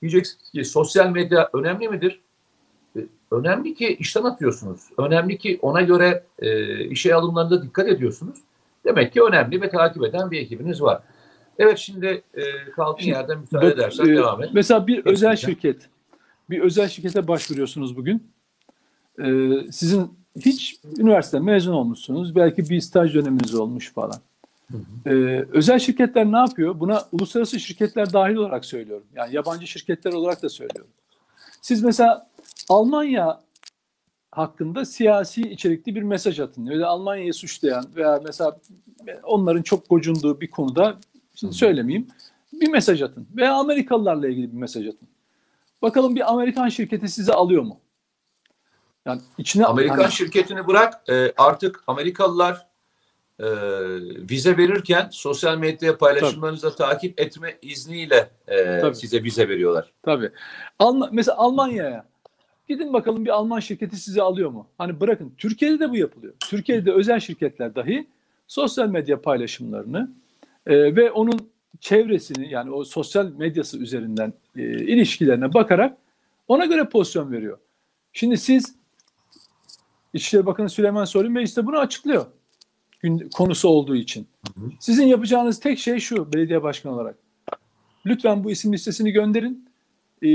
[0.02, 2.22] Diyeceksiniz ki sosyal medya önemli midir?
[3.34, 4.82] Önemli ki işten atıyorsunuz.
[4.98, 8.40] Önemli ki ona göre e, işe alımlarında dikkat ediyorsunuz.
[8.86, 11.02] Demek ki önemli ve takip eden bir ekibiniz var.
[11.60, 14.50] Evet şimdi e, kaldığın yerden müsaade bak, edersen e, devam et.
[14.54, 15.12] Mesela bir Kesinlikle.
[15.12, 15.90] özel şirket,
[16.50, 18.32] bir özel şirkete başvuruyorsunuz bugün.
[19.20, 19.28] E,
[19.72, 22.36] sizin hiç üniversite mezun olmuşsunuz.
[22.36, 24.18] Belki bir staj döneminiz olmuş falan.
[24.72, 25.10] Hı hı.
[25.10, 26.80] Ee, özel şirketler ne yapıyor?
[26.80, 29.06] Buna uluslararası şirketler dahil olarak söylüyorum.
[29.16, 30.92] Yani yabancı şirketler olarak da söylüyorum.
[31.62, 32.28] Siz mesela
[32.70, 33.42] Almanya
[34.32, 36.68] hakkında siyasi içerikli bir mesaj atın.
[36.68, 38.58] Öyle Almanya'yı suçlayan veya mesela
[39.24, 40.98] onların çok gocunduğu bir konuda
[41.36, 42.08] şimdi söylemeyeyim
[42.54, 43.28] bir mesaj atın.
[43.36, 45.08] Veya Amerikalılarla ilgili bir mesaj atın.
[45.82, 47.78] Bakalım bir Amerikan şirketi sizi alıyor mu?
[49.06, 50.12] Yani içine Amerikan hani...
[50.12, 52.68] şirketini bırak e, artık Amerikalılar
[53.40, 53.48] e,
[54.30, 59.92] vize verirken sosyal medya paylaşımlarınızı takip etme izniyle e, size vize veriyorlar.
[60.04, 60.32] Tabii.
[60.80, 62.06] Alm mesela Almanya'ya
[62.74, 64.68] gidin bakalım bir Alman şirketi sizi alıyor mu?
[64.78, 66.34] Hani bırakın Türkiye'de de bu yapılıyor.
[66.40, 68.08] Türkiye'de özel şirketler dahi
[68.48, 70.12] sosyal medya paylaşımlarını
[70.66, 71.40] e, ve onun
[71.80, 75.98] çevresini yani o sosyal medyası üzerinden e, ilişkilerine bakarak
[76.48, 77.58] ona göre pozisyon veriyor.
[78.14, 78.76] Şimdi siz
[80.14, 82.26] İçişleri Bakanı Süleyman Soylu Bey işte bunu açıklıyor.
[83.00, 84.28] Gün, konusu olduğu için.
[84.80, 87.16] Sizin yapacağınız tek şey şu belediye başkanı olarak.
[88.06, 89.70] Lütfen bu isim listesini gönderin.
[90.24, 90.28] E,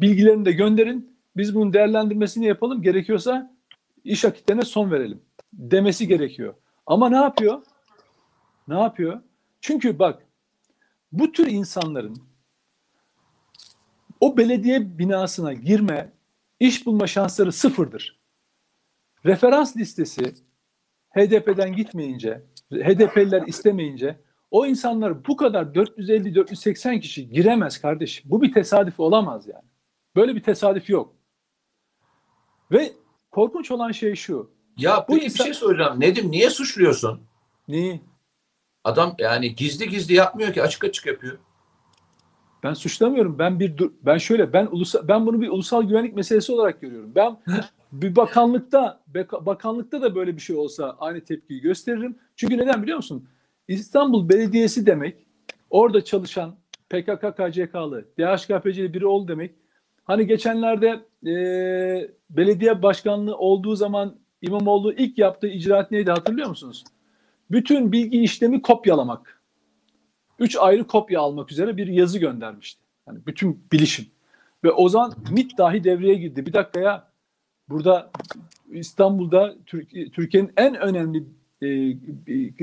[0.00, 1.11] bilgilerini de gönderin.
[1.36, 2.82] Biz bunun değerlendirmesini yapalım.
[2.82, 3.56] Gerekiyorsa
[4.04, 5.22] iş akitlerine son verelim.
[5.52, 6.54] Demesi gerekiyor.
[6.86, 7.62] Ama ne yapıyor?
[8.68, 9.20] Ne yapıyor?
[9.60, 10.26] Çünkü bak
[11.12, 12.16] bu tür insanların
[14.20, 16.12] o belediye binasına girme,
[16.60, 18.22] iş bulma şansları sıfırdır
[19.26, 20.34] referans listesi
[21.10, 22.42] HDP'den gitmeyince,
[22.72, 24.18] HDP'liler istemeyince
[24.50, 28.30] o insanlar bu kadar 450-480 kişi giremez kardeşim.
[28.30, 29.64] Bu bir tesadüf olamaz yani.
[30.16, 31.14] Böyle bir tesadüf yok.
[32.72, 32.92] Ve
[33.30, 34.50] korkunç olan şey şu.
[34.76, 35.46] Ya bu insan...
[35.46, 36.00] bir şey soracağım.
[36.00, 37.20] Nedim niye suçluyorsun?
[37.68, 38.00] Neyi?
[38.84, 41.38] Adam yani gizli gizli yapmıyor ki açık açık yapıyor.
[42.62, 43.38] Ben suçlamıyorum.
[43.38, 47.12] Ben bir ben şöyle ben ulusal ben bunu bir ulusal güvenlik meselesi olarak görüyorum.
[47.14, 47.36] Ben
[47.92, 49.02] bir bakanlıkta
[49.40, 52.18] bakanlıkta da böyle bir şey olsa aynı tepkiyi gösteririm.
[52.36, 53.28] Çünkü neden biliyor musun?
[53.68, 55.16] İstanbul Belediyesi demek
[55.70, 56.56] orada çalışan
[56.90, 59.54] PKK KCK'lı, DHKPC'li biri ol demek.
[60.04, 61.34] Hani geçenlerde e,
[62.30, 66.84] belediye başkanlığı olduğu zaman İmamoğlu ilk yaptığı icraat neydi hatırlıyor musunuz?
[67.50, 69.42] Bütün bilgi işlemi kopyalamak.
[70.38, 72.82] Üç ayrı kopya almak üzere bir yazı göndermişti.
[73.08, 74.06] Yani bütün bilişim.
[74.64, 76.46] Ve o zaman MIT dahi devreye girdi.
[76.46, 77.12] Bir dakika ya
[77.72, 78.10] Burada
[78.70, 79.54] İstanbul'da
[80.12, 81.18] Türkiye'nin en önemli
[81.62, 81.66] e,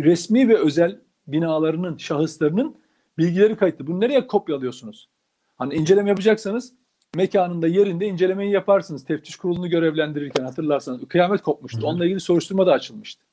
[0.04, 2.76] resmi ve özel binalarının, şahıslarının
[3.18, 3.88] Bilgileri kayıtlı.
[3.88, 5.10] Bunu nereye kopyalıyorsunuz?
[5.56, 6.74] Hani inceleme yapacaksanız
[7.16, 9.06] mekanında yerinde incelemeyi yaparsınız.
[9.06, 11.82] Teftiş kurulunu görevlendirirken hatırlarsanız kıyamet kopmuştu.
[11.82, 11.86] Hı.
[11.86, 13.24] Onunla ilgili soruşturma da açılmıştı.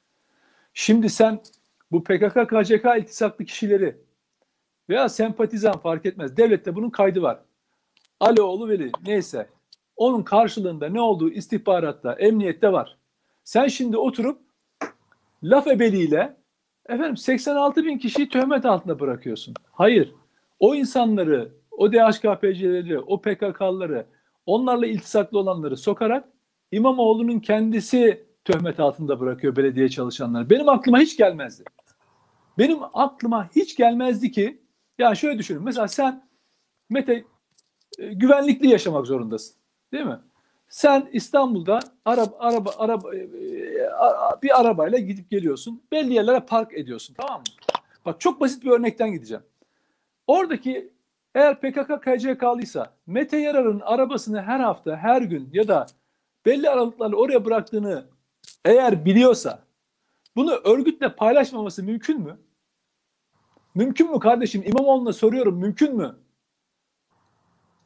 [0.75, 1.41] Şimdi sen
[1.93, 3.97] bu PKK KCK iltisaklı kişileri
[4.89, 6.37] veya sempatizan fark etmez.
[6.37, 7.39] Devlette bunun kaydı var.
[8.21, 9.47] Aloğlu Veli neyse.
[9.97, 12.97] Onun karşılığında ne olduğu istihbaratta, emniyette var.
[13.45, 14.41] Sen şimdi oturup
[15.43, 16.37] laf ebeliğiyle
[16.89, 19.55] efendim 86 bin kişiyi töhmet altında bırakıyorsun.
[19.73, 20.15] Hayır.
[20.61, 24.07] O insanları, o DHKPC'leri, o PKK'ları,
[24.47, 26.29] onlarla iltisaklı olanları sokarak
[26.73, 30.51] İmamoğlu'nun kendisi töhmet altında bırakıyor belediye çalışanları.
[30.51, 31.65] Benim aklıma hiç gelmezdi.
[32.59, 34.63] Benim aklıma hiç gelmezdi ki
[34.99, 35.63] ya şöyle düşünün.
[35.63, 36.27] Mesela sen
[36.91, 37.25] Mete
[37.99, 39.57] e, güvenlikli yaşamak zorundasın.
[39.93, 40.19] Değil mi?
[40.69, 43.89] Sen İstanbul'da araba araba araba e, e,
[44.43, 45.83] bir arabayla gidip geliyorsun.
[45.93, 47.15] Belli yerlere park ediyorsun.
[47.15, 47.45] Tamam mı?
[48.05, 49.43] Bak çok basit bir örnekten gideceğim.
[50.27, 50.96] Oradaki
[51.37, 55.87] eğer PKK KCK'lıysa Mete Yarar'ın arabasını her hafta, her gün ya da
[56.47, 58.07] belli aralıklarla oraya bıraktığını
[58.65, 59.63] eğer biliyorsa
[60.37, 62.39] bunu örgütle paylaşmaması mümkün mü?
[63.75, 64.63] Mümkün mü kardeşim?
[64.67, 66.17] İmamoğlu'na soruyorum mümkün mü?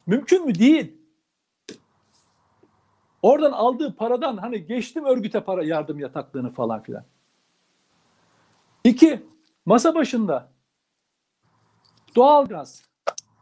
[0.07, 0.55] Mümkün mü?
[0.59, 0.97] Değil.
[3.21, 7.03] Oradan aldığı paradan hani geçtim örgüte para yardım yataklığını falan filan.
[8.83, 9.25] İki,
[9.65, 10.51] masa başında
[12.15, 12.90] doğalgaz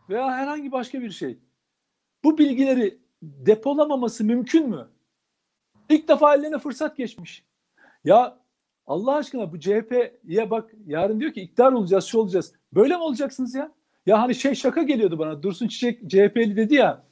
[0.09, 1.39] veya herhangi başka bir şey
[2.23, 4.87] bu bilgileri depolamaması mümkün mü?
[5.89, 7.43] İlk defa ellerine fırsat geçmiş.
[8.03, 8.39] Ya
[8.87, 12.53] Allah aşkına bu CHP'ye bak yarın diyor ki iktidar olacağız, şu olacağız.
[12.73, 13.71] Böyle mi olacaksınız ya?
[14.05, 15.43] Ya hani şey şaka geliyordu bana.
[15.43, 17.03] Dursun Çiçek CHP'li dedi ya.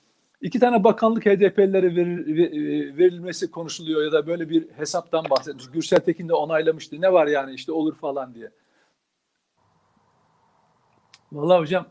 [0.41, 5.71] iki tane bakanlık HDP'lilere verir- ve- verilmesi konuşuluyor ya da böyle bir hesaptan bahsetmiş.
[5.71, 7.01] Gürsel Tekin de onaylamıştı.
[7.01, 8.51] Ne var yani işte olur falan diye.
[11.31, 11.87] Vallahi hocam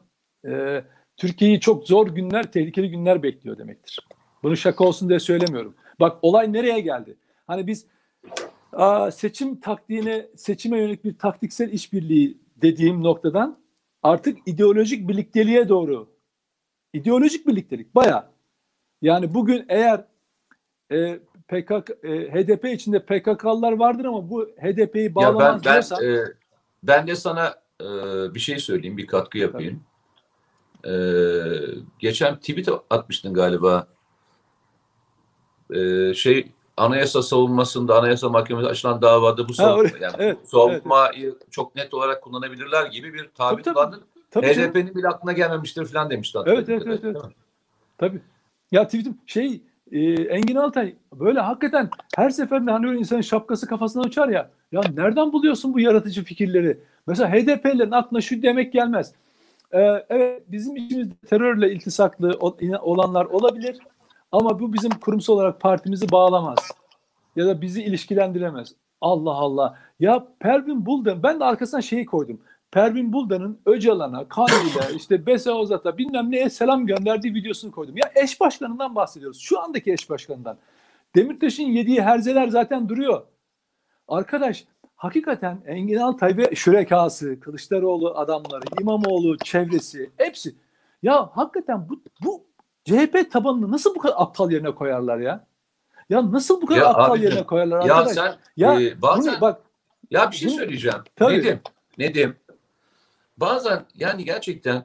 [0.47, 0.85] e,
[1.17, 4.01] Türkiye'yi çok zor günler, tehlikeli günler bekliyor demektir.
[4.43, 5.75] Bunu şaka olsun diye söylemiyorum.
[6.01, 7.17] Bak olay nereye geldi?
[7.47, 7.87] Hani biz
[8.73, 13.59] aa, seçim taktiğine, seçime yönelik bir taktiksel işbirliği dediğim noktadan
[14.03, 16.09] artık ideolojik birlikteliğe doğru.
[16.93, 18.25] İdeolojik birliktelik bayağı.
[19.03, 20.05] Yani bugün eğer
[20.93, 26.05] e, PKK, e, HDP içinde PKK'lılar vardır ama bu HDP'yi Ya ben bağlamaz ben diyorsan
[26.05, 26.19] e,
[26.83, 27.87] ben de sana e,
[28.35, 29.83] bir şey söyleyeyim, bir katkı yapayım.
[30.87, 30.93] E,
[31.99, 33.87] geçen tweet atmıştın galiba.
[35.75, 39.99] E, şey anayasa savunmasında, anayasa mahkemesi açılan davada bu savunma, öyle.
[40.01, 43.63] yani Evet, savunmayı çok net olarak kullanabilirler gibi bir tabii.
[43.63, 44.03] kullandın.
[44.35, 46.39] HDP'nin bile aklına gelmemiştir falan demişti.
[46.47, 47.17] Evet, evet, evet, evet.
[47.99, 48.21] Tabii.
[48.73, 49.61] Ya tweetim şey
[49.93, 54.51] e, Engin Altay böyle hakikaten her seferinde hani öyle insanın şapkası kafasına uçar ya.
[54.73, 56.79] Ya nereden buluyorsun bu yaratıcı fikirleri?
[57.07, 59.13] Mesela HDP'lerin aklına şu demek gelmez.
[59.73, 62.39] Ee, evet bizim içimizde terörle iltisaklı
[62.83, 63.79] olanlar olabilir
[64.33, 66.59] ama bu bizim kurumsal olarak partimizi bağlamaz.
[67.37, 68.75] Ya da bizi ilişkilendiremez.
[69.01, 69.79] Allah Allah.
[70.01, 72.41] Ya Pervin Buldan ben de arkasına şeyi koydum.
[72.71, 77.97] Pervin Buldan'ın Öcalan'a, Kandil'e, işte Bese Ozat'a bilmem neye selam gönderdiği videosunu koydum.
[77.97, 79.41] Ya eş başkanından bahsediyoruz.
[79.41, 80.57] Şu andaki eş başkanından.
[81.17, 83.23] Demirtaş'ın yediği herzeler zaten duruyor.
[84.09, 84.65] Arkadaş
[84.97, 90.55] hakikaten Engin Altay ve şürekası, Kılıçdaroğlu adamları, İmamoğlu çevresi hepsi.
[91.03, 92.45] Ya hakikaten bu, bu
[92.85, 95.47] CHP tabanını nasıl bu kadar aptal yerine koyarlar ya?
[96.11, 98.15] Ya nasıl bu kadar Ya aptal abicim, yerine koyarlar Ya arkadaş?
[98.15, 99.61] sen ya e, bazen bunu, bak
[100.11, 100.99] Ya bir şey söyleyeceğim.
[101.17, 101.39] Tabii.
[101.39, 101.61] Nedim,
[101.99, 102.37] Nedim.
[103.37, 104.85] Bazen yani gerçekten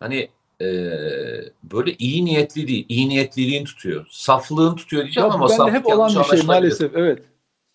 [0.00, 0.28] hani
[0.60, 4.06] eee, böyle iyi niyetli değil, iyi niyetliliğin tutuyor.
[4.10, 7.22] Saflığın tutuyor diyeceğim ya ama bende saflık hep olan bir şey maalesef evet.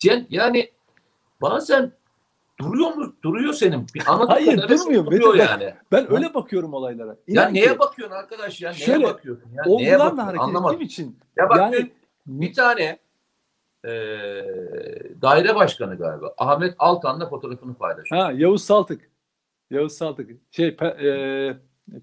[0.04, 0.70] Yani, yani
[1.42, 1.92] bazen
[2.60, 3.16] duruyor mu?
[3.22, 3.86] Duruyor senin.
[3.94, 5.06] Bir Hayır, durmuyor.
[5.06, 5.74] Duruyor bak- yani.
[5.92, 7.10] Ben öyle bakıyorum olaylara.
[7.10, 8.70] Ya İnan neye ki bakıyorsun arkadaş ya?
[8.70, 9.50] Neye Şöyle, bakıyorsun?
[9.54, 9.62] Ya?
[9.66, 10.16] Neye bakıyorsun?
[10.16, 10.74] hareket Anlamadım.
[10.74, 11.90] ettiğim için Ya bak yani
[12.26, 12.98] bir tane
[13.84, 18.14] eee, daire başkanı galiba Ahmet Altan'la fotoğrafını paylaştı.
[18.16, 19.10] ha Yavuz Saltık.
[19.70, 20.30] Yavuz Saltık.
[20.50, 21.56] Şey e,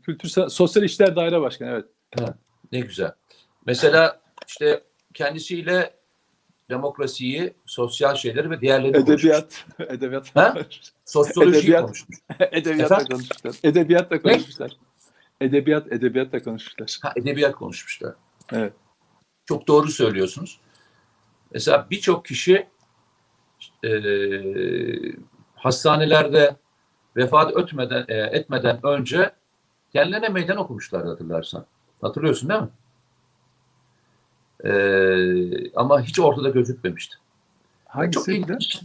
[0.04, 1.86] Kültür Sosyal İşler Daire Başkanı evet.
[2.72, 3.12] Ne güzel.
[3.66, 5.94] Mesela işte kendisiyle
[6.78, 9.14] demokrasiyi, sosyal şeyleri ve diğerleri konuşmuş.
[9.24, 9.66] Edebiyat.
[9.80, 10.36] Edebiyat.
[10.36, 10.56] Ha?
[11.06, 11.82] Sosyolojiyi Edebiyat.
[11.86, 12.18] konuşmuş.
[12.52, 13.08] Edebiyatla Efendim?
[13.16, 13.56] konuşmuşlar.
[13.64, 14.22] Edebiyatla Ne?
[14.22, 14.72] konuşmuşlar.
[15.42, 16.98] Edebiyat, edebiyatla konuşmuşlar.
[17.02, 18.14] Ha, edebiyat konuşmuşlar.
[18.52, 18.74] Evet.
[19.46, 20.60] Çok doğru söylüyorsunuz.
[21.52, 22.68] Mesela birçok kişi
[23.84, 25.16] eee,
[25.56, 26.56] hastanelerde
[27.18, 29.32] vefat etmeden, e, etmeden önce
[29.94, 31.66] kendilerine meydan okumuşlar hatırlarsan.
[32.02, 32.70] Hatırlıyorsun değil mi?
[34.64, 37.16] Eee, ama hiç ortada gözükmemişti.
[37.86, 38.38] Hangisi Çok bir de?
[38.38, 38.82] ilginç.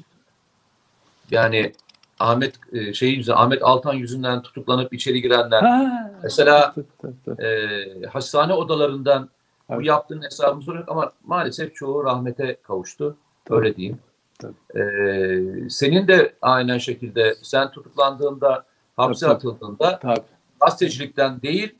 [1.30, 1.72] Yani
[2.20, 7.42] Ahmet e, şey yüzünden, Ahmet Altan yüzünden tutuklanıp içeri girenler, Ha, Mesela- tabii, tabii, tabii.
[7.46, 9.28] e, hastane odalarından
[9.68, 9.86] bu Evet.
[9.86, 13.16] yaptığın hesabını soruyor ama maalesef çoğu rahmete kavuştu.
[13.44, 13.58] Tabii.
[13.58, 13.98] Öyle diyeyim.
[14.38, 14.54] Tabii.
[14.80, 18.64] E, senin de aynen şekilde sen tutuklandığında,
[18.96, 19.34] hapse Tabii.
[19.34, 20.20] atıldığında Tabii.
[20.60, 21.74] gazetecilikten değil,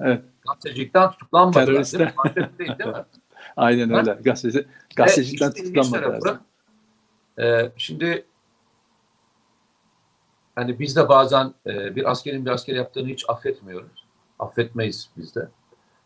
[0.00, 0.22] Evet.
[0.48, 1.10] gazetecilikten.
[1.52, 2.12] Teröristler.
[2.36, 2.50] Değil mi?
[2.58, 2.96] Değil, değil mi?
[3.56, 4.18] Aynen öyle.
[4.24, 6.20] Gazeteci, ilginç tutuklanmadı.
[6.20, 6.40] tarafı,
[7.38, 8.24] e, şimdi
[10.54, 14.04] hani biz de bazen e, bir askerin bir asker yaptığını hiç affetmiyoruz.
[14.38, 15.48] Affetmeyiz biz de.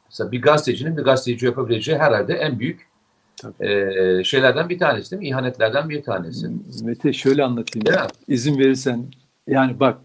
[0.07, 2.88] Mesela bir gazetecinin bir gazeteci yapabileceği herhalde en büyük
[3.37, 3.66] Tabii.
[3.66, 5.28] e, şeylerden bir tanesi değil mi?
[5.28, 6.50] İhanetlerden bir tanesi.
[6.85, 7.88] Mete şöyle anlatayım.
[7.90, 7.96] Mi?
[8.28, 9.11] İzin verirsen.
[9.46, 9.98] Yani bak.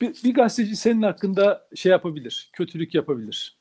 [0.00, 2.50] Bir, bir gazeteci senin hakkında şey yapabilir.
[2.52, 3.56] Kötülük yapabilir.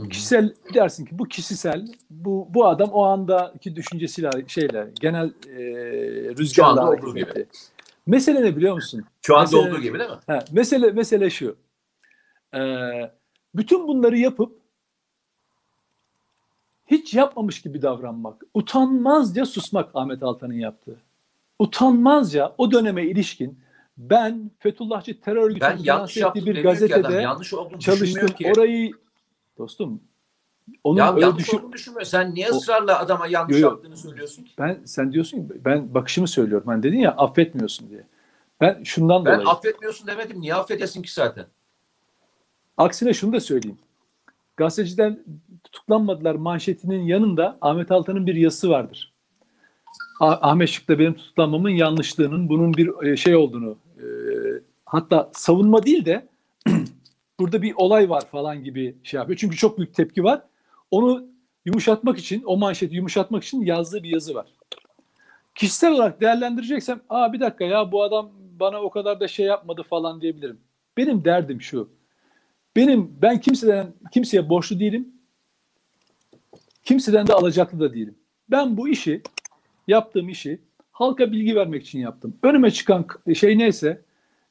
[0.00, 0.08] Hı hı.
[0.08, 1.86] Kişisel dersin ki bu kişisel.
[2.10, 5.58] Bu bu adam o andaki düşüncesiyle şeyle genel e,
[6.38, 7.20] rüzgarla olduğu gibi.
[7.20, 7.48] etti.
[8.06, 9.04] Mesele ne biliyor musun?
[9.22, 10.16] Şu anda Mesela- olduğu gibi değil mi?
[10.26, 11.56] Ha, mesele mesele şu.
[12.54, 13.10] Ee,
[13.54, 14.60] bütün bunları yapıp
[16.86, 20.96] hiç yapmamış gibi davranmak, utanmazca susmak Ahmet Altan'ın yaptığı.
[21.58, 23.58] Utanmazca o döneme ilişkin
[23.98, 28.26] ben Fethullahçı terör örgütünün yanlış finanse ettiği bir gazetede Yanlış çalıştım.
[28.28, 28.52] ki.
[28.56, 28.92] Orayı
[29.60, 30.00] dostum
[30.84, 32.04] onun ya öyle yanlış düşün olduğunu düşünmüyor.
[32.06, 33.68] Sen niye O- ısrarla adama yanlış Yo, yo.
[33.70, 34.52] yaptığını söylüyorsun ki?
[34.58, 36.66] ben sen diyorsun ki ben bakışımı söylüyorum.
[36.68, 38.04] Hani dedin ya affetmiyorsun diye.
[38.60, 39.48] Ben şundan Ben dolayı.
[39.48, 40.40] affetmiyorsun demedim.
[40.40, 41.46] Niye affedesin ki zaten?
[42.76, 43.78] Aksine şunu da söyleyeyim.
[44.56, 45.24] Gazeteciden
[45.64, 49.12] tutuklanmadılar manşetinin yanında Ahmet Altan'ın bir yazısı vardır.
[50.20, 54.04] Ah- Ahmet Şık'ta benim tutuklanmamın yanlışlığının bunun bir e, şey olduğunu e,
[54.86, 56.28] hatta savunma değil de
[57.40, 59.38] burada bir olay var falan gibi şey yapıyor.
[59.38, 60.42] Çünkü çok büyük tepki var.
[60.90, 61.26] Onu
[61.64, 64.46] yumuşatmak için, o manşeti yumuşatmak için yazdığı bir yazı var.
[65.54, 69.82] Kişisel olarak değerlendireceksem, aa bir dakika ya bu adam bana o kadar da şey yapmadı
[69.82, 70.60] falan diyebilirim.
[70.96, 71.90] Benim derdim şu.
[72.76, 75.08] Benim ben kimseden kimseye borçlu değilim.
[76.84, 78.14] Kimseden de alacaklı da değilim.
[78.50, 79.22] Ben bu işi
[79.88, 80.60] yaptığım işi
[80.92, 82.36] halka bilgi vermek için yaptım.
[82.42, 84.02] Önüme çıkan şey neyse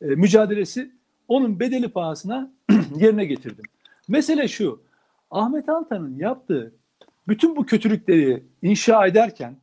[0.02, 0.99] e, mücadelesi
[1.30, 2.52] onun bedeli pahasına
[2.96, 3.66] yerine getirdim.
[4.08, 4.82] Mesele şu.
[5.32, 6.74] Ahmet Altan'ın yaptığı
[7.28, 9.58] bütün bu kötülükleri inşa ederken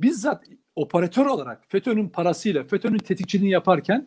[0.00, 0.44] bizzat
[0.76, 4.06] operatör olarak FETÖ'nün parasıyla FETÖ'nün tetikçiliğini yaparken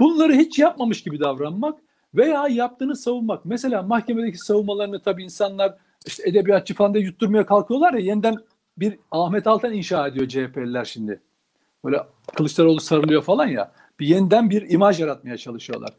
[0.00, 1.78] bunları hiç yapmamış gibi davranmak
[2.14, 3.44] veya yaptığını savunmak.
[3.44, 5.74] Mesela mahkemedeki savunmalarını tabii insanlar
[6.06, 8.36] işte edebiyatçı falan da yutturmaya kalkıyorlar ya yeniden
[8.78, 11.20] bir Ahmet Altan inşa ediyor CHP'liler şimdi.
[11.84, 12.02] Böyle
[12.34, 13.72] Kılıçdaroğlu sarılıyor falan ya.
[14.00, 15.94] Bir yeniden bir imaj yaratmaya çalışıyorlar.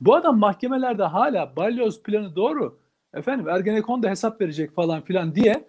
[0.00, 2.78] Bu adam mahkemelerde hala balyoz planı doğru.
[3.14, 5.68] Efendim Ergenekon da hesap verecek falan filan diye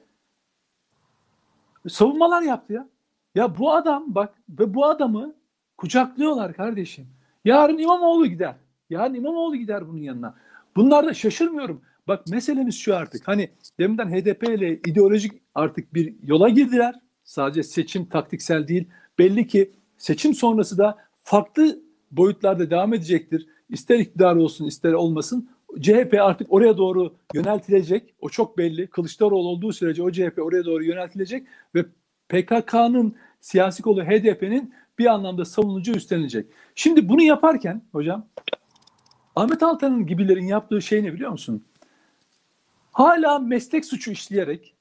[1.88, 2.88] savunmalar yaptı ya.
[3.36, 5.36] Ya bu adam bak ve bu adamı
[5.78, 7.08] kucaklıyorlar kardeşim.
[7.46, 8.56] Yarın İmamoğlu gider.
[8.90, 10.36] Yarın İmamoğlu gider bunun yanına.
[10.76, 11.82] Bunlar da şaşırmıyorum.
[12.08, 13.28] Bak meselemiz şu artık.
[13.28, 13.50] Hani
[13.80, 16.96] deminden HDP ile ideolojik artık bir yola girdiler.
[17.24, 18.88] Sadece seçim taktiksel değil.
[19.20, 21.80] Belli ki seçim sonrası da farklı
[22.12, 23.48] boyutlarda devam edecektir.
[23.70, 25.50] İster iktidar olsun ister olmasın.
[25.82, 28.14] CHP artık oraya doğru yöneltilecek.
[28.22, 28.88] O çok belli.
[28.88, 31.86] Kılıçdaroğlu olduğu sürece o CHP oraya doğru yöneltilecek ve
[32.30, 36.48] PKK'nın siyasi kolu HDP'nin bir anlamda savunucu üstlenilecek.
[36.76, 38.28] Şimdi bunu yaparken hocam
[39.36, 41.66] Ahmet Altan'ın gibilerin yaptığı şey ne biliyor musun?
[42.92, 44.76] Hala meslek suçu işleyerek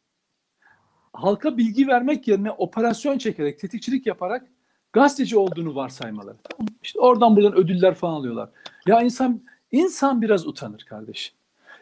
[1.13, 4.52] halka bilgi vermek yerine operasyon çekerek, tetikçilik yaparak
[4.93, 6.37] gazeteci olduğunu varsaymaları.
[6.51, 6.69] Tamam?
[6.83, 8.49] İşte oradan buradan ödüller falan alıyorlar.
[8.87, 9.41] Ya insan
[9.73, 11.35] insan biraz utanır kardeşim.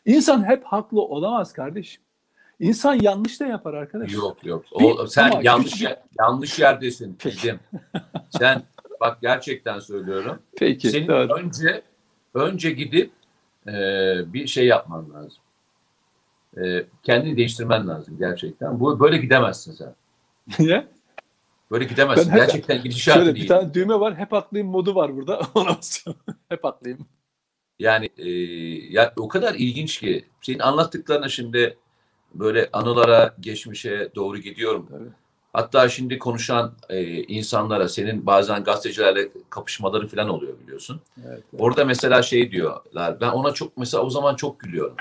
[0.07, 2.03] İnsan hep haklı olamaz kardeşim.
[2.61, 4.13] İnsan yanlış da yapar arkadaş.
[4.13, 4.65] Yok yok.
[4.81, 7.61] Bir- O, sen ama yanlış küçücük- yer- yanlış yerdesin dedim.
[8.31, 8.63] sen
[9.01, 10.39] bak gerçekten söylüyorum.
[10.57, 10.91] Peki.
[10.91, 11.33] Senin doğru.
[11.35, 11.83] önce
[12.35, 13.11] önce gidip
[13.67, 13.73] e,
[14.33, 15.43] bir şey yapman lazım.
[16.65, 18.81] E, kendini değiştirmen lazım gerçekten.
[18.81, 19.95] Bu böyle gidemezsin sen.
[20.59, 20.87] Niye?
[21.71, 22.33] Böyle gidemezsin.
[22.33, 23.45] Ben gerçekten gidişatı Şöyle değil.
[23.45, 24.17] bir tane düğme var.
[24.17, 25.41] Hep haklıyım modu var burada.
[25.55, 26.23] Ona basıyorum.
[26.49, 27.07] hep haklıyım.
[27.79, 28.31] Yani e,
[28.93, 31.77] ya o kadar ilginç ki senin anlattıklarına şimdi
[32.35, 34.87] böyle anılara, geçmişe doğru gidiyorum.
[34.91, 35.09] Tabii.
[35.53, 41.01] Hatta şimdi konuşan e, insanlara senin bazen gazetecilerle kapışmaları falan oluyor biliyorsun.
[41.19, 41.63] Evet, evet.
[41.63, 43.21] Orada mesela şey diyorlar.
[43.21, 44.97] Ben ona çok mesela o zaman çok gülüyorum.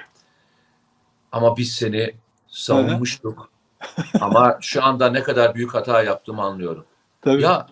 [1.32, 2.14] Ama biz seni
[2.48, 3.52] savunmuştuk.
[4.22, 6.86] Ama şu anda ne kadar büyük hata yaptığımı anlıyorum.
[7.22, 7.42] Tabii.
[7.42, 7.68] Ya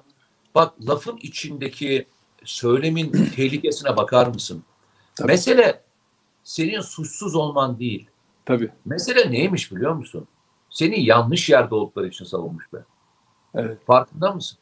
[0.55, 2.08] bak lafın içindeki
[2.43, 4.64] söylemin tehlikesine bakar mısın?
[5.16, 5.28] Tabii.
[5.28, 5.84] Mesele
[6.43, 8.10] senin suçsuz olman değil.
[8.45, 8.72] Tabii.
[8.86, 10.28] Mesele neymiş biliyor musun?
[10.70, 12.78] Seni yanlış yerde oldukları için savunmuş be.
[13.55, 13.78] Evet.
[13.88, 14.58] Farkında mısın?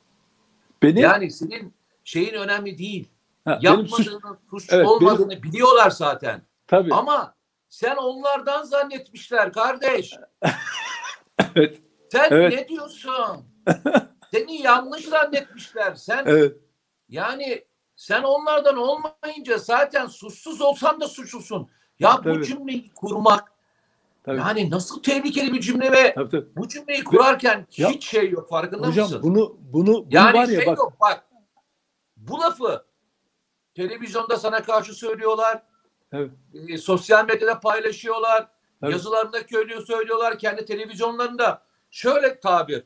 [0.83, 1.73] Beni Yani senin
[2.03, 3.09] şeyin önemli değil.
[3.45, 6.41] Ha, benim Yapmadığını, suç- suç Evet, olmadığını biliyorlar zaten.
[6.67, 6.93] tabii.
[6.93, 7.33] Ama
[7.69, 10.13] sen onlardan zannetmişler kardeş.
[11.55, 11.79] Evet.
[12.11, 12.53] Sen Evet.
[12.53, 13.45] ne diyorsun?
[14.33, 15.95] Seni yanlış zannetmişler.
[15.95, 16.57] Sen Evet.
[17.09, 21.69] yani sen onlardan olmayınca zaten suçsuz olsan da suçlusun.
[21.99, 22.45] Ya bu Tabii.
[22.45, 23.51] cümleyi kurmak
[24.23, 24.37] Tabii.
[24.39, 26.55] yani nasıl tehlikeli bir cümle ve tabii, tabii.
[26.55, 29.19] bu cümleyi kurarken Ya- hiç şey yok farkında Hocam mısın?
[29.23, 30.77] bunu bunu, bunu yani var ya şey bak.
[30.77, 31.25] yok bak.
[32.17, 32.85] Bu lafı
[33.75, 35.63] televizyonda sana karşı söylüyorlar.
[36.11, 36.31] Evet.
[36.67, 38.47] e, sosyal medyada paylaşıyorlar.
[38.85, 38.93] Evet.
[38.93, 40.39] Yazılarında söylüyor, söylüyorlar.
[40.39, 41.61] Kendi televizyonlarında.
[41.91, 42.83] Şöyle tabir.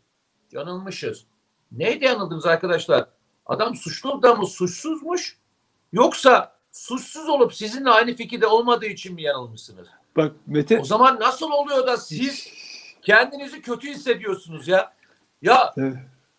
[0.52, 1.26] Yanılmışız.
[1.72, 3.06] Neydi yanıldınız arkadaşlar?
[3.46, 5.38] Adam suçlu da mı suçsuzmuş?
[5.94, 9.88] Yoksa suçsuz olup sizinle aynı fikirde olmadığı için mi yanılmışsınız?
[10.18, 12.48] Bak Mete O zaman nasıl oluyor da siz
[13.02, 14.94] kendinizi kötü hissediyorsunuz ya?
[15.42, 15.96] Ya Evet.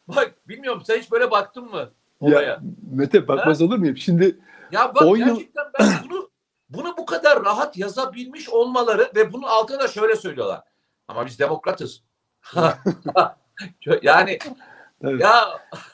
[0.08, 1.90] bak bilmiyorum sen hiç böyle baktın mı
[2.20, 2.42] olaya?
[2.42, 2.60] ya,
[2.92, 3.96] Mete bakmaz olur muyum?
[3.96, 4.38] Şimdi
[4.72, 6.29] Ya bak On yıl- gerçekten ben bunu
[6.70, 10.62] bunu bu kadar rahat yazabilmiş olmaları ve bunun altına da şöyle söylüyorlar.
[11.08, 12.02] Ama biz demokratız.
[14.02, 14.38] yani
[15.02, 15.20] evet.
[15.20, 15.44] ya,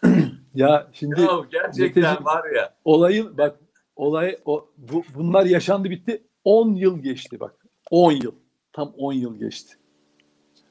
[0.55, 2.74] ya şimdi ya gerçekten Meteciğim- var ya.
[2.85, 3.57] olayın bak
[3.97, 6.27] olay o bu, bunlar yaşandı bitti.
[6.45, 7.66] 10 yıl geçti bak.
[7.91, 8.33] 10 yıl.
[8.72, 9.77] Tam 10 yıl geçti.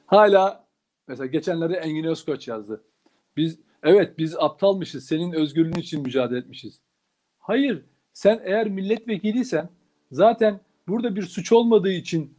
[0.06, 0.66] Hala
[1.08, 2.84] mesela geçenlerde Engin Özkoç yazdı.
[3.36, 5.06] Biz evet biz aptalmışız.
[5.06, 6.80] Senin özgürlüğün için mücadele etmişiz.
[7.38, 7.84] Hayır.
[8.12, 9.68] Sen eğer milletvekiliysen
[10.10, 12.34] zaten burada bir suç olmadığı için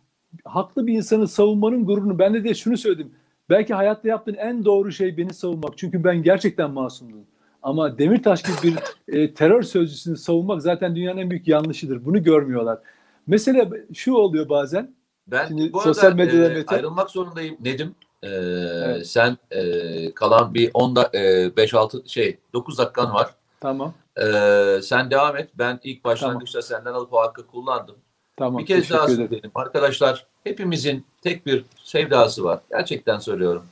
[0.46, 3.12] haklı bir insanı savunmanın gururunu ben de, de şunu söyledim.
[3.50, 5.78] Belki hayatta yaptığın en doğru şey beni savunmak.
[5.78, 7.26] Çünkü ben gerçekten masumdum.
[7.64, 8.78] Ama Demirtaş gibi bir
[9.18, 12.06] e, terör sözcüsünü savunmak zaten dünyanın en büyük yanlışıdır.
[12.06, 12.80] Bunu görmüyorlar.
[13.28, 14.96] Mesela şu oluyor bazen.
[15.28, 17.96] Ben Şimdi bu arada sosyal medyada e, ayrılmak zorundayım Nedim.
[18.24, 19.08] E, Evet.
[19.08, 23.30] Sen e, kalan bir 10 da, e, 5-6 şey 9 dakikan var.
[23.60, 23.94] Tamam.
[24.22, 25.50] E, sen devam et.
[25.56, 27.96] Ben ilk başlangıçta senden alıp o hakkı kullandım.
[28.38, 28.62] Tamam.
[28.62, 29.52] Bir kez daha söyleyelim.
[29.56, 32.60] Arkadaşlar hepimizin tek bir sevdası var.
[32.70, 33.66] Gerçekten söylüyorum.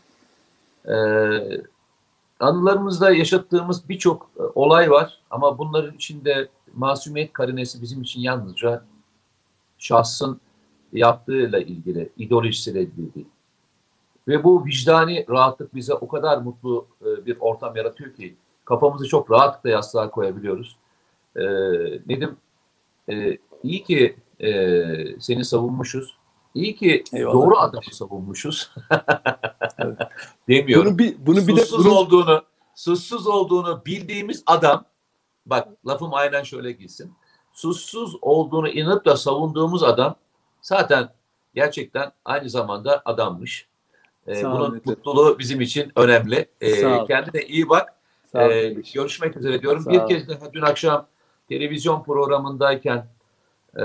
[0.87, 1.61] Ee,
[2.39, 8.83] anılarımızda yaşattığımız birçok e, olay var ama bunların içinde masumiyet karinesi bizim için yalnızca
[9.77, 10.41] şahsın
[10.93, 13.27] yaptığıyla ilgili, ideolojisiyle ilgili değil.
[14.27, 18.35] Ve bu vicdani rahatlık bize o kadar mutlu e, bir ortam yaratıyor ki
[18.65, 20.77] kafamızı çok rahatlıkla yastığa koyabiliyoruz.
[21.35, 21.41] Ee,
[22.07, 22.37] Nedim,
[23.09, 24.51] e, iyi ki e,
[25.19, 26.17] seni savunmuşuz.
[26.53, 27.33] İyi ki Eyvallah.
[27.33, 28.71] doğru adamı savunmuşuz.
[30.49, 30.87] Demiyorum.
[30.87, 32.43] Bunu bir bunu bir de suçsuz bunu, olduğunu,
[32.75, 34.85] suçsuz olduğunu bildiğimiz adam,
[35.45, 37.13] bak lafım aynen şöyle gitsin.
[37.53, 40.15] Suçsuz olduğunu inanıp da savunduğumuz adam
[40.61, 41.09] zaten
[41.55, 43.67] gerçekten aynı zamanda adammış.
[44.27, 46.49] Ee, bunun mutluluğu bizim için önemli.
[46.61, 47.94] Ee, kendine iyi bak.
[48.35, 49.81] Sağ Ee, görüşmek üzere diyorum.
[49.81, 51.07] Sağ bir kez daha dün akşam
[51.49, 53.07] televizyon programındayken
[53.75, 53.83] e,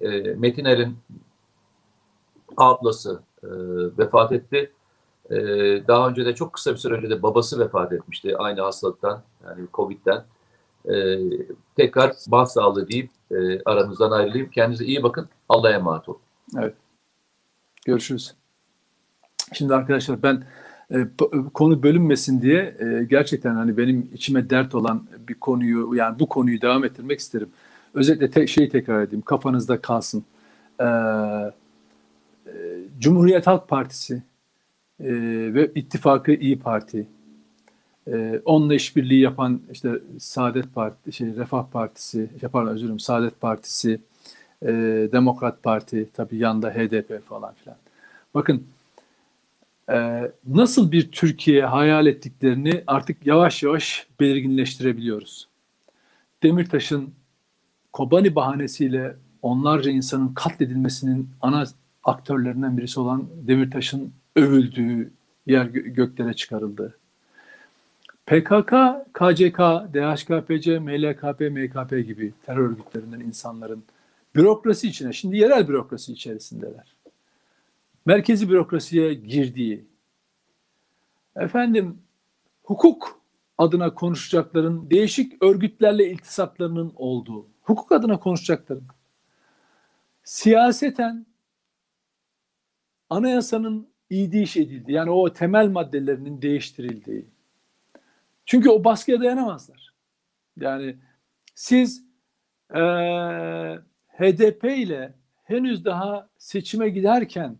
[0.00, 0.98] e, Metin Er'in
[2.56, 3.48] ablası e,
[3.98, 4.72] vefat etti.
[5.30, 5.36] E,
[5.88, 9.66] daha önce de çok kısa bir süre önce de babası vefat etmişti aynı hastalıktan yani
[9.74, 10.24] Covid'den.
[10.90, 11.18] E,
[11.76, 14.50] tekrar başsağlığı deyip e, aranızdan ayrılayım.
[14.50, 15.28] Kendinize iyi bakın.
[15.48, 16.20] Allah'a emanet olun.
[17.86, 18.34] Görüşürüz.
[19.52, 20.46] Şimdi arkadaşlar ben
[20.90, 26.18] e, p- konu bölünmesin diye e, gerçekten hani benim içime dert olan bir konuyu yani
[26.18, 27.48] bu konuyu devam ettirmek isterim.
[27.94, 30.24] Özellikle tek şeyi tekrar edeyim kafanızda kalsın.
[30.80, 30.86] E,
[33.00, 34.22] Cumhuriyet Halk Partisi
[35.00, 35.10] e,
[35.54, 37.06] ve ittifakı İyi Parti
[38.12, 43.40] e, onunla işbirliği yapan işte Saadet Parti, şey Refah Partisi, şey, pardon özür dilerim Saadet
[43.40, 44.00] Partisi,
[44.62, 44.68] e,
[45.12, 47.76] Demokrat Parti, tabii yanda HDP falan filan.
[48.34, 48.64] Bakın
[49.90, 55.48] e, nasıl bir Türkiye hayal ettiklerini artık yavaş yavaş belirginleştirebiliyoruz.
[56.42, 57.14] Demirtaş'ın
[57.92, 61.64] Kobani bahanesiyle onlarca insanın katledilmesinin ana
[62.04, 65.10] aktörlerinden birisi olan Demirtaş'ın övüldüğü
[65.46, 66.98] yer gö- göklere çıkarıldı.
[68.26, 68.72] PKK,
[69.12, 69.58] KCK,
[69.94, 73.84] DHKPC, MLKP, MKP gibi terör örgütlerinden insanların
[74.34, 76.95] bürokrasi içine, şimdi yerel bürokrasi içerisindeler.
[78.06, 79.86] Merkezi bürokrasiye girdiği,
[81.36, 82.02] efendim
[82.62, 83.20] hukuk
[83.58, 88.86] adına konuşacakların değişik örgütlerle iltisaklarının olduğu, hukuk adına konuşacakların,
[90.24, 91.26] siyaseten
[93.10, 97.26] anayasanın idiş edildiği, yani o temel maddelerinin değiştirildiği.
[98.44, 99.94] Çünkü o baskıya dayanamazlar.
[100.60, 100.96] Yani
[101.54, 102.04] siz
[102.74, 107.56] eee, HDP ile henüz daha seçime giderken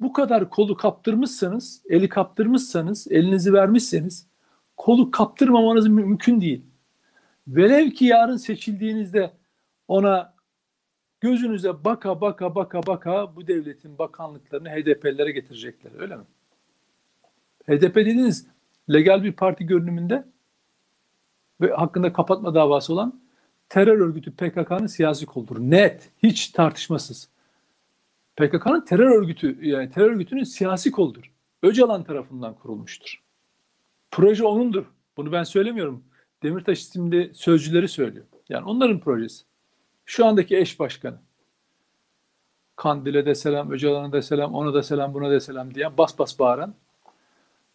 [0.00, 4.26] bu kadar kolu kaptırmışsanız, eli kaptırmışsanız, elinizi vermişseniz
[4.76, 6.62] kolu kaptırmamanız mü- mümkün değil.
[7.48, 9.30] Velev ki yarın seçildiğinizde
[9.88, 10.34] ona
[11.20, 15.90] gözünüze baka baka baka baka bu devletin bakanlıklarını HDP'lilere getirecekler.
[15.98, 16.24] Öyle mi?
[17.66, 18.46] HDP dediğiniz
[18.92, 20.24] legal bir parti görünümünde
[21.60, 23.20] ve hakkında kapatma davası olan
[23.68, 25.56] terör örgütü PKK'nın siyasi koludur.
[25.60, 27.28] Net, hiç tartışmasız.
[28.36, 31.32] PKK'nın terör örgütü yani terör örgütünün siyasi koludur.
[31.62, 33.22] Öcalan tarafından kurulmuştur.
[34.10, 34.84] Proje onundur.
[35.16, 36.04] Bunu ben söylemiyorum.
[36.42, 38.26] Demirtaş isimli sözcüleri söylüyor.
[38.48, 39.44] Yani onların projesi.
[40.04, 41.18] Şu andaki eş başkanı.
[42.76, 46.38] Kandil'e de selam, Öcalan'a da selam, ona da selam, buna da selam diye bas bas
[46.38, 46.74] bağıran,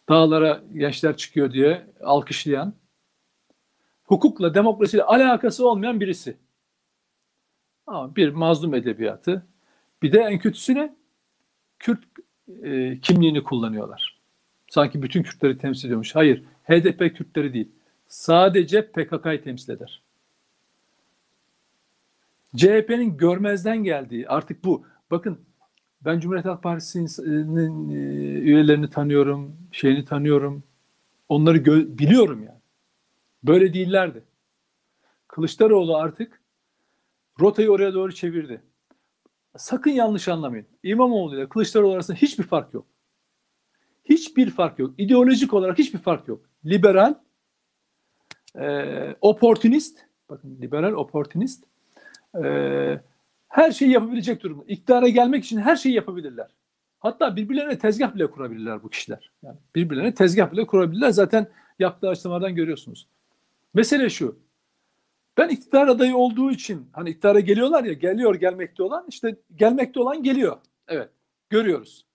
[0.08, 2.74] dağlara gençler çıkıyor diye alkışlayan,
[4.04, 6.36] hukukla, demokrasiyle alakası olmayan birisi.
[7.86, 9.46] Ama bir mazlum edebiyatı,
[10.02, 10.96] bir de en kötüsü ne?
[11.78, 12.04] Kürt
[12.62, 14.20] e, kimliğini kullanıyorlar.
[14.70, 16.14] Sanki bütün Kürtleri temsil ediyormuş.
[16.14, 17.72] Hayır, HDP Kürtleri değil.
[18.08, 20.02] Sadece PKK'yı temsil eder.
[22.56, 24.86] CHP'nin görmezden geldiği artık bu.
[25.10, 25.40] Bakın
[26.04, 27.94] ben Cumhuriyet Halk Partisi'nin e,
[28.40, 30.62] üyelerini tanıyorum, şeyini tanıyorum.
[31.28, 31.64] Onları
[31.98, 32.60] biliyorum yani.
[33.42, 34.24] Böyle değillerdi.
[35.28, 36.40] Kılıçdaroğlu artık
[37.40, 38.62] rotayı oraya doğru çevirdi.
[39.58, 40.66] Sakın yanlış anlamayın.
[40.82, 42.86] İmamoğlu ile Kılıçdaroğlu arasında hiçbir fark yok.
[44.04, 44.94] Hiçbir fark yok.
[44.98, 46.46] İdeolojik olarak hiçbir fark yok.
[46.64, 47.14] Liberal,
[48.58, 49.98] e, oportunist,
[50.30, 51.64] bakın liberal, oportunist,
[52.44, 53.00] e,
[53.48, 54.64] her şeyi yapabilecek durumda.
[54.68, 56.50] İktidara gelmek için her şeyi yapabilirler.
[56.98, 59.30] Hatta birbirlerine tezgah bile kurabilirler bu kişiler.
[59.42, 61.10] Yani birbirlerine tezgah bile kurabilirler.
[61.10, 61.46] Zaten
[61.78, 63.08] yaptığı açıklamadan görüyorsunuz.
[63.74, 64.38] Mesele şu.
[65.36, 70.22] Ben iktidar adayı olduğu için hani iktidara geliyorlar ya geliyor gelmekte olan işte gelmekte olan
[70.22, 70.56] geliyor.
[70.88, 71.10] Evet
[71.50, 72.06] görüyoruz.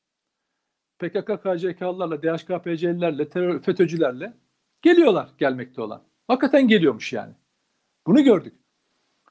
[0.99, 4.33] PKK KCK'lılarla, DHKPC'lilerle, terör FETÖ'cülerle
[4.81, 6.03] geliyorlar gelmekte olan.
[6.27, 7.33] Hakikaten geliyormuş yani.
[8.07, 8.53] Bunu gördük.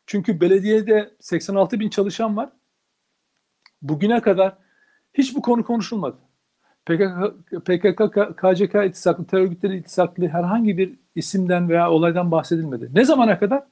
[0.07, 2.51] Çünkü belediyede 86 bin çalışan var.
[3.83, 4.59] Bugüne kadar
[5.15, 6.17] hiç bu konu konuşulmadı.
[6.87, 12.91] PKK, PKK KCK ittisaklı, terör örgütleri ittisaklı herhangi bir isimden veya olaydan bahsedilmedi.
[12.95, 13.63] Ne zamana kadar?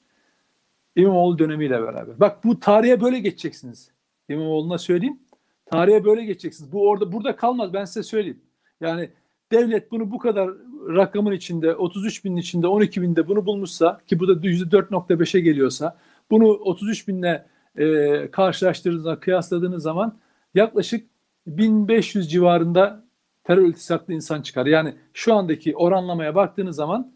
[0.98, 2.20] İmamoğlu dönemiyle beraber.
[2.20, 3.90] Bak bu tarihe böyle geçeceksiniz.
[4.28, 5.18] İmamoğlu'na söyleyeyim.
[5.66, 6.72] Tarihe böyle geçeceksiniz.
[6.72, 8.40] Bu orada burada kalmaz ben size söyleyeyim.
[8.80, 9.10] Yani
[9.52, 10.50] devlet bunu bu kadar
[10.88, 15.98] rakamın içinde 33 binin içinde 12 binde bunu bulmuşsa ki bu da %4.5'e geliyorsa
[16.30, 17.46] bunu 33 binle
[17.76, 20.18] e, karşılaştırdığınızda kıyasladığınız zaman
[20.54, 21.06] yaklaşık
[21.46, 23.04] 1500 civarında
[23.44, 24.66] terör iltisaklı insan çıkar.
[24.66, 27.12] Yani şu andaki oranlamaya baktığınız zaman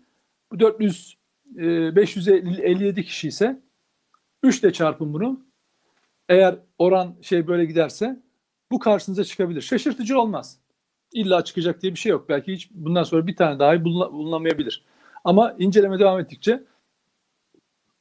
[0.52, 1.16] bu 400
[1.56, 3.60] e, 557 kişi ise
[4.42, 5.40] 3 ile çarpın bunu.
[6.28, 8.20] Eğer oran şey böyle giderse
[8.70, 9.60] bu karşınıza çıkabilir.
[9.60, 10.58] Şaşırtıcı olmaz.
[11.12, 12.28] İlla çıkacak diye bir şey yok.
[12.28, 14.84] Belki hiç bundan sonra bir tane daha bulunamayabilir.
[15.24, 16.64] Ama inceleme devam ettikçe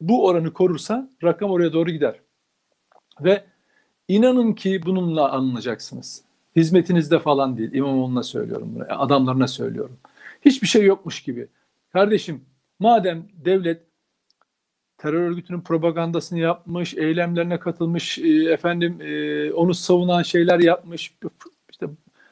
[0.02, 2.20] bu oranı korursa rakam oraya doğru gider.
[3.22, 3.46] Ve
[4.08, 6.24] inanın ki bununla anlayacaksınız.
[6.56, 7.74] Hizmetinizde falan değil.
[7.74, 8.86] İmamoğlu'na söylüyorum bunu.
[8.90, 9.98] Adamlarına söylüyorum.
[10.42, 11.48] Hiçbir şey yokmuş gibi.
[11.94, 12.46] Kardeşim
[12.80, 13.91] madem devlet
[15.02, 21.14] terör örgütünün propagandasını yapmış, eylemlerine katılmış, e, efendim e, onu savunan şeyler yapmış,
[21.72, 21.88] işte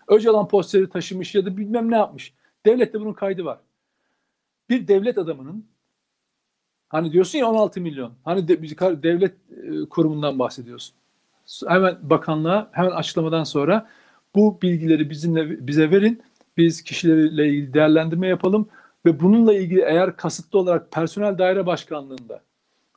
[0.08, 2.34] Öcalan posteri taşımış ya da bilmem ne yapmış.
[2.66, 3.60] Devlette bunun kaydı var.
[4.70, 5.66] Bir devlet adamının
[6.90, 8.14] hani diyorsun ya 16 milyon.
[8.24, 8.62] Hani de,
[9.04, 10.96] devlet e, kurumundan bahsediyorsun.
[11.68, 13.90] Hemen bakanlığa hemen açıklamadan sonra
[14.36, 16.22] bu bilgileri bizimle bize verin.
[16.58, 18.70] Biz kişilerle ilgili değerlendirme yapalım
[19.06, 22.42] ve bununla ilgili eğer kasıtlı olarak personel daire başkanlığında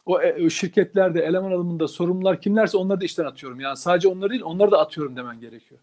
[0.05, 3.61] o, e, o şirketlerde eleman alımında sorumlular kimlerse onları da işten atıyorum.
[3.61, 5.80] Yani sadece onları değil onları da atıyorum demen gerekiyor.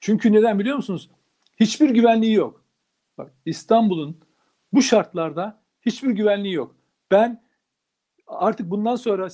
[0.00, 1.10] Çünkü neden biliyor musunuz?
[1.60, 2.64] Hiçbir güvenliği yok.
[3.18, 4.20] Bak İstanbul'un
[4.72, 6.76] bu şartlarda hiçbir güvenliği yok.
[7.10, 7.42] Ben
[8.26, 9.28] artık bundan sonra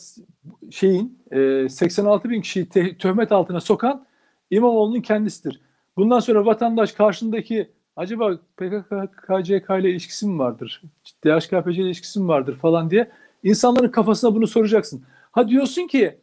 [0.71, 1.23] şeyin
[1.69, 2.69] 86 bin kişiyi
[2.99, 4.07] töhmet altına sokan
[4.51, 5.61] İmamoğlu'nun kendisidir.
[5.97, 10.83] Bundan sonra vatandaş karşındaki acaba PKK, KCK ile ilişkisi mi vardır?
[11.25, 13.11] DHKPC ile ilişkisi mi vardır falan diye
[13.43, 15.05] insanların kafasına bunu soracaksın.
[15.33, 16.21] Ha diyorsun ki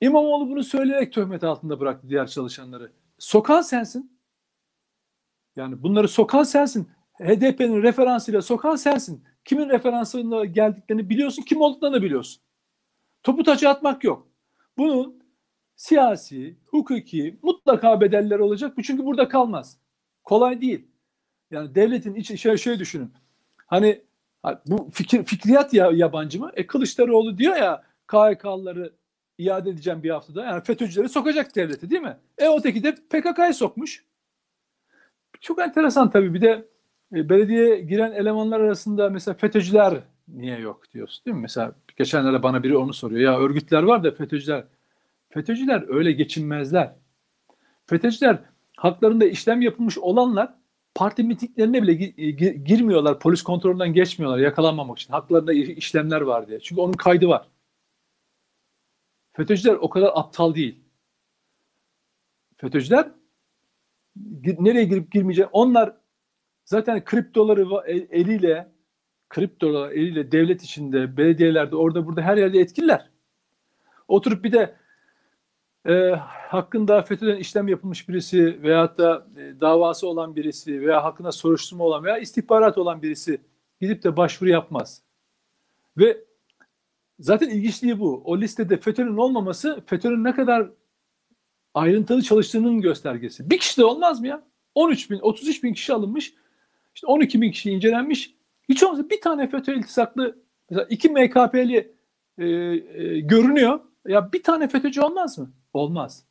[0.00, 2.92] İmamoğlu bunu söyleyerek töhmet altında bıraktı diğer çalışanları.
[3.18, 4.18] Sokan sensin.
[5.56, 6.88] Yani bunları sokan sensin.
[7.20, 9.24] HDP'nin referansıyla sokan sensin.
[9.44, 12.42] Kimin referansıyla geldiklerini biliyorsun, kim olduklarını biliyorsun.
[13.22, 14.28] Topu taça atmak yok.
[14.78, 15.22] Bunun
[15.76, 18.76] siyasi, hukuki mutlaka bedeller olacak.
[18.76, 19.78] Bu çünkü burada kalmaz.
[20.24, 20.86] Kolay değil.
[21.52, 23.12] Yani devletin içi şöyle, şöyle düşünün.
[23.66, 24.02] Hani
[24.66, 26.50] bu fikir fikriyat ya yabancı mı?
[26.54, 28.92] E Kılıçdaroğlu diyor ya KHK'lıları
[29.38, 30.44] iade edeceğim bir haftada.
[30.44, 32.16] Yani FETÖ'cüleri sokacak devleti değil mi?
[32.38, 34.04] E öteki de PKK'yı sokmuş.
[35.40, 36.34] Çok enteresan tabii.
[36.34, 36.68] Bir de
[37.14, 39.94] e, belediyeye giren elemanlar arasında mesela FETÖ'cüler
[40.28, 41.40] niye yok diyorsun değil mi?
[41.40, 43.20] Mesela geçenlerde bana biri onu soruyor.
[43.20, 44.64] Ya örgütler var da FETÖ'cüler.
[45.28, 46.92] FETÖ'cüler öyle geçinmezler.
[47.86, 48.38] FETÖ'cüler
[48.76, 50.54] haklarında işlem yapılmış olanlar
[50.94, 51.94] parti mitinglerine bile
[52.52, 53.20] girmiyorlar.
[53.20, 55.12] Polis kontrolünden geçmiyorlar yakalanmamak için.
[55.12, 56.60] Haklarında işlemler var diye.
[56.60, 57.48] Çünkü onun kaydı var.
[59.32, 60.80] FETÖ'cüler o kadar aptal değil.
[62.56, 63.08] FETÖ'cüler
[64.44, 65.96] nereye girip girmeyecek onlar
[66.64, 68.72] zaten kriptoları eliyle
[69.28, 73.10] kriptolar eliyle devlet içinde, belediyelerde, orada burada her yerde etkililer.
[74.08, 74.74] Oturup bir de
[75.86, 76.10] e,
[76.48, 82.04] hakkında FETÖ'den işlem yapılmış birisi veyahut da e, davası olan birisi veya hakkında soruşturma olan
[82.04, 83.40] veya istihbarat olan birisi
[83.80, 85.02] gidip de başvuru yapmaz.
[85.96, 86.24] Ve
[87.20, 88.22] zaten ilginçliği bu.
[88.24, 90.70] O listede FETÖ'nün olmaması FETÖ'nün ne kadar
[91.74, 93.50] ayrıntılı çalıştığının göstergesi.
[93.50, 94.42] Bir kişi de olmaz mı ya?
[94.74, 96.34] 13 bin, 33 bin kişi alınmış.
[96.94, 98.34] İşte 12 bin kişi incelenmiş.
[98.68, 100.36] Hiç olmazsa bir tane FETÖ iltisaklı,
[100.70, 101.94] mesela iki MKP'li
[102.38, 103.80] e, e, görünüyor.
[104.06, 105.52] Ya bir tane FETÖ'cü olmaz mı?
[105.72, 106.24] Olmaz.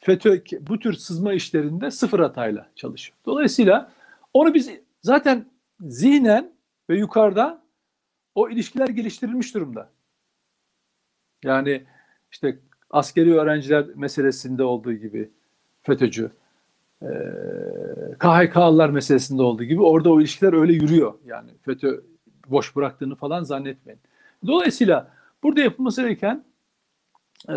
[0.00, 3.18] FETÖ bu tür sızma işlerinde sıfır hatayla çalışıyor.
[3.26, 3.92] Dolayısıyla
[4.34, 4.70] onu biz
[5.02, 6.52] zaten zihnen
[6.90, 7.62] ve yukarıda
[8.34, 9.90] o ilişkiler geliştirilmiş durumda.
[11.44, 11.84] Yani
[12.30, 12.58] işte
[12.90, 15.30] askeri öğrenciler meselesinde olduğu gibi
[15.82, 16.30] FETÖ'cü,
[17.02, 17.08] e,
[18.18, 21.14] KHK'lılar meselesinde olduğu gibi orada o ilişkiler öyle yürüyor.
[21.26, 22.04] Yani FETÖ
[22.48, 24.00] boş bıraktığını falan zannetmeyin.
[24.46, 25.10] Dolayısıyla
[25.44, 26.44] burada yapılması gereken
[27.48, 27.54] e,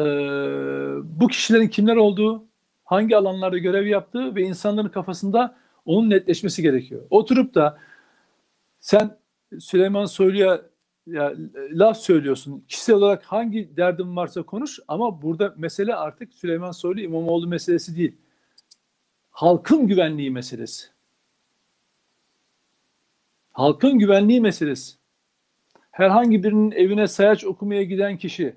[1.19, 2.45] bu kişilerin kimler olduğu,
[2.83, 7.01] hangi alanlarda görev yaptığı ve insanların kafasında onun netleşmesi gerekiyor.
[7.09, 7.79] Oturup da
[8.79, 9.17] sen
[9.59, 10.61] Süleyman Soylu'ya
[11.07, 11.33] ya,
[11.71, 12.65] laf söylüyorsun.
[12.67, 18.15] Kişisel olarak hangi derdin varsa konuş ama burada mesele artık Süleyman Soylu İmamoğlu meselesi değil.
[19.31, 20.87] Halkın güvenliği meselesi.
[23.51, 24.97] Halkın güvenliği meselesi.
[25.97, 28.55] Herhangi birinin evine sayaç okumaya giden kişi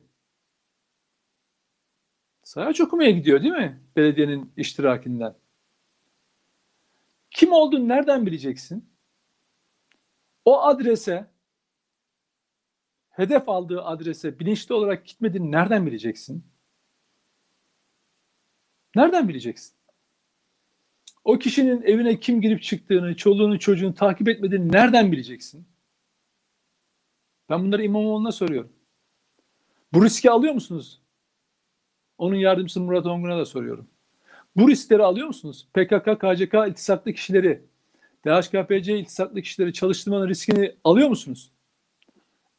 [2.43, 3.81] sayaç okumaya gidiyor değil mi?
[3.97, 5.35] Belediyenin iştirakinden.
[7.31, 8.91] Kim olduğunu nereden bileceksin?
[10.45, 11.27] O adrese
[13.11, 16.45] hedef aldığı adrese bilinçli olarak gitmediğini nereden bileceksin?
[18.97, 19.77] Nereden bileceksin?
[21.25, 25.70] O kişinin evine kim girip çıktığını, çoluğunu çocuğunu takip etmediğini nereden bileceksin?
[27.51, 28.73] Ben bunları İmamoğlu'na soruyorum.
[29.93, 31.01] Bu riski alıyor musunuz?
[32.19, 33.89] Onun yardımcısı Murat Ongun'a da soruyorum.
[34.57, 35.69] Bu riskleri alıyor musunuz?
[35.75, 37.63] PKK, KCK iltisaklı kişileri,
[38.27, 41.53] DHKPC iltisaklı kişileri çalıştırmanın riskini alıyor musunuz?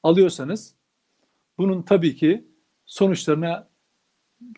[0.03, 0.75] Alıyorsanız
[1.57, 2.45] bunun tabii ki
[2.85, 3.67] sonuçlarına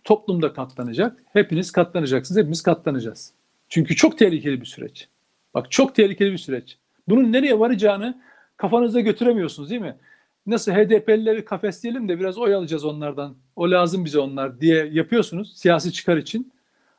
[0.04, 1.24] toplumda katlanacak.
[1.34, 2.40] Hepiniz katlanacaksınız.
[2.40, 3.34] Hepimiz katlanacağız.
[3.70, 5.08] Çünkü çok tehlikeli bir süreç.
[5.54, 6.78] Bak çok tehlikeli bir süreç.
[7.08, 8.22] Bunun nereye varacağını
[8.58, 9.98] kafanızda götüremiyorsunuz değil mi?
[10.46, 13.36] Nasıl HDP'lileri kafesleyelim de biraz oy alacağız onlardan.
[13.56, 16.54] O lazım bize onlar diye yapıyorsunuz siyasi çıkar için.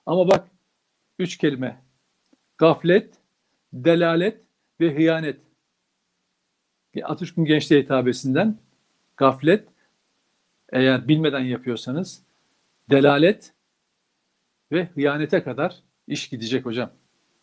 [0.07, 0.49] Ama bak
[1.18, 1.82] üç kelime.
[2.59, 3.14] Gaflet,
[3.72, 4.40] delalet
[4.80, 5.40] ve hıyanet.
[7.03, 8.59] Atatürk'ün gençliğe hitabesinden
[9.16, 9.68] gaflet
[10.72, 12.22] eğer bilmeden yapıyorsanız
[12.90, 13.53] delalet
[14.72, 15.76] ve hıyanete kadar
[16.07, 16.90] iş gidecek hocam.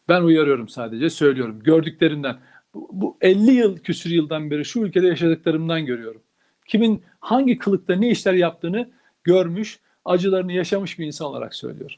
[0.10, 1.60] Ben uyarıyorum sadece, söylüyorum.
[1.64, 2.38] Gördüklerimden,
[2.74, 6.22] bu, bu 50 yıl, küsür yıldan beri şu ülkede yaşadıklarımdan görüyorum.
[6.66, 8.90] Kimin hangi kılıkta ne işler yaptığını
[9.24, 11.98] görmüş, acılarını yaşamış bir insan olarak söylüyorum.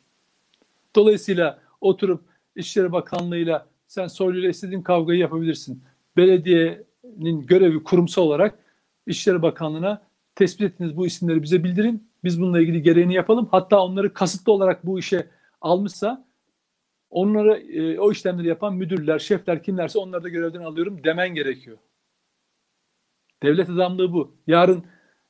[0.95, 2.21] Dolayısıyla oturup
[2.55, 5.83] İçişleri Bakanlığı'yla sen Soylu'yla istediğin kavgayı yapabilirsin.
[6.17, 8.59] Belediyenin görevi kurumsal olarak
[9.07, 10.01] İçişleri Bakanlığı'na
[10.35, 12.07] tespit ettiğiniz bu isimleri bize bildirin.
[12.23, 13.47] Biz bununla ilgili gereğini yapalım.
[13.51, 15.27] Hatta onları kasıtlı olarak bu işe
[15.61, 16.25] almışsa
[17.13, 21.77] onları e, o işlemleri yapan müdürler, şefler kimlerse onları da görevden alıyorum demen gerekiyor.
[23.43, 24.35] Devlet adamlığı bu.
[24.47, 24.85] Yarın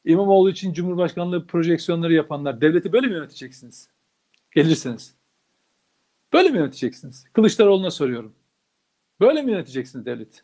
[0.05, 3.89] İmamoğlu için Cumhurbaşkanlığı projeksiyonları yapanlar devleti böyle mi yöneteceksiniz?
[4.51, 5.15] Gelirseniz.
[6.33, 7.25] Böyle mi yöneteceksiniz?
[7.33, 8.33] Kılıçdaroğlu'na soruyorum.
[9.19, 10.41] Böyle mi yöneteceksiniz devleti?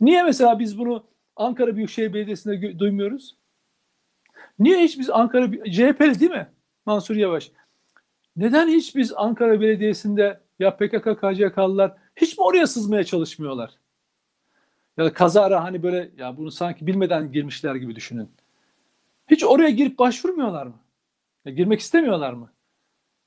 [0.00, 1.04] Niye mesela biz bunu
[1.36, 3.36] Ankara Büyükşehir Belediyesi'nde duymuyoruz?
[4.58, 6.48] Niye hiç biz Ankara CHP'li değil mi?
[6.86, 7.50] Mansur Yavaş.
[8.36, 13.70] Neden hiç biz Ankara Belediyesi'nde ya PKK KCK'lılar hiç mi oraya sızmaya çalışmıyorlar?
[14.96, 18.30] Ya da kazara hani böyle ya bunu sanki bilmeden girmişler gibi düşünün.
[19.28, 20.80] Hiç oraya girip başvurmuyorlar mı?
[21.44, 22.52] Ya girmek istemiyorlar mı?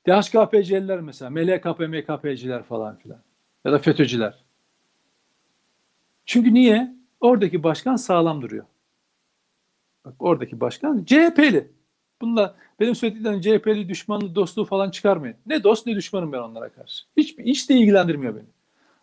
[0.08, 3.22] DHKPC'liler mesela, MLKP, MKP'ciler falan filan.
[3.66, 4.44] Ya da FETÖ'cüler.
[6.26, 6.96] Çünkü niye?
[7.20, 8.66] Oradaki başkan sağlam duruyor.
[10.06, 11.75] Bak oradaki başkan CHP'li.
[12.22, 15.36] Bunda benim söylediklerim CHP'li düşmanlığı, dostluğu falan çıkarmayın.
[15.46, 17.06] Ne dost ne düşmanım ben onlara karşı.
[17.18, 18.46] Hiç, hiç de ilgilendirmiyor beni.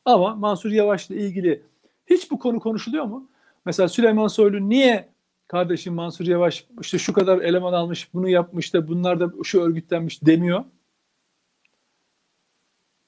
[0.04, 1.62] Ama Mansur Yavaş'la ilgili
[2.06, 3.28] hiç bu konu konuşuluyor mu?
[3.64, 5.08] Mesela Süleyman Soylu niye
[5.48, 10.22] kardeşim Mansur Yavaş işte şu kadar eleman almış, bunu yapmış da bunlar da şu örgütlenmiş
[10.22, 10.64] demiyor.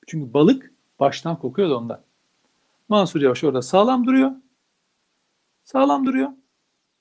[0.06, 2.02] Çünkü balık baştan kokuyor da ondan.
[2.88, 4.32] Mansur Yavaş orada sağlam duruyor.
[5.64, 6.30] Sağlam duruyor.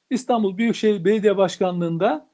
[0.10, 2.33] İstanbul Büyükşehir Belediye Başkanlığı'nda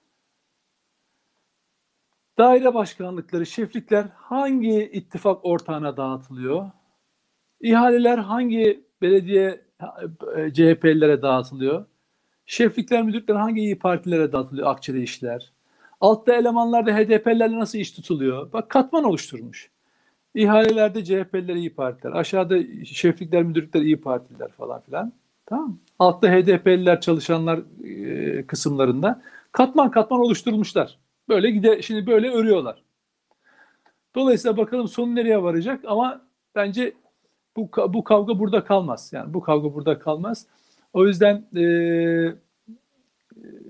[2.40, 6.72] daire başkanlıkları, şeflikler hangi ittifak ortağına dağıtılıyor?
[7.62, 9.62] İhaleler hangi belediye
[10.38, 11.86] e, CHP'lilere dağıtılıyor?
[12.46, 14.68] Şeflikler, müdürlükler hangi iyi partilere dağıtılıyor?
[14.68, 15.52] Akçeli işler.
[16.02, 18.54] Altta elemanlarda HDP'lerle nasıl iş tutuluyor?
[18.54, 19.70] Bak katman oluşturmuş.
[20.36, 22.12] İhalelerde CHP'liler iyi partiler.
[22.12, 25.14] Aşağıda şeflikler, müdürlükler iyi partiler falan filan.
[25.46, 29.22] Tamam Altta HDP'liler çalışanlar e, kısımlarında
[29.52, 30.98] katman katman oluşturmuşlar.
[31.30, 32.84] Böyle gide şimdi böyle örüyorlar.
[34.16, 36.22] Dolayısıyla bakalım sonu nereye varacak ama
[36.56, 36.94] bence
[37.56, 39.10] bu bu kavga burada kalmaz.
[39.14, 40.48] Yani bu kavga burada kalmaz.
[40.94, 41.62] O yüzden e,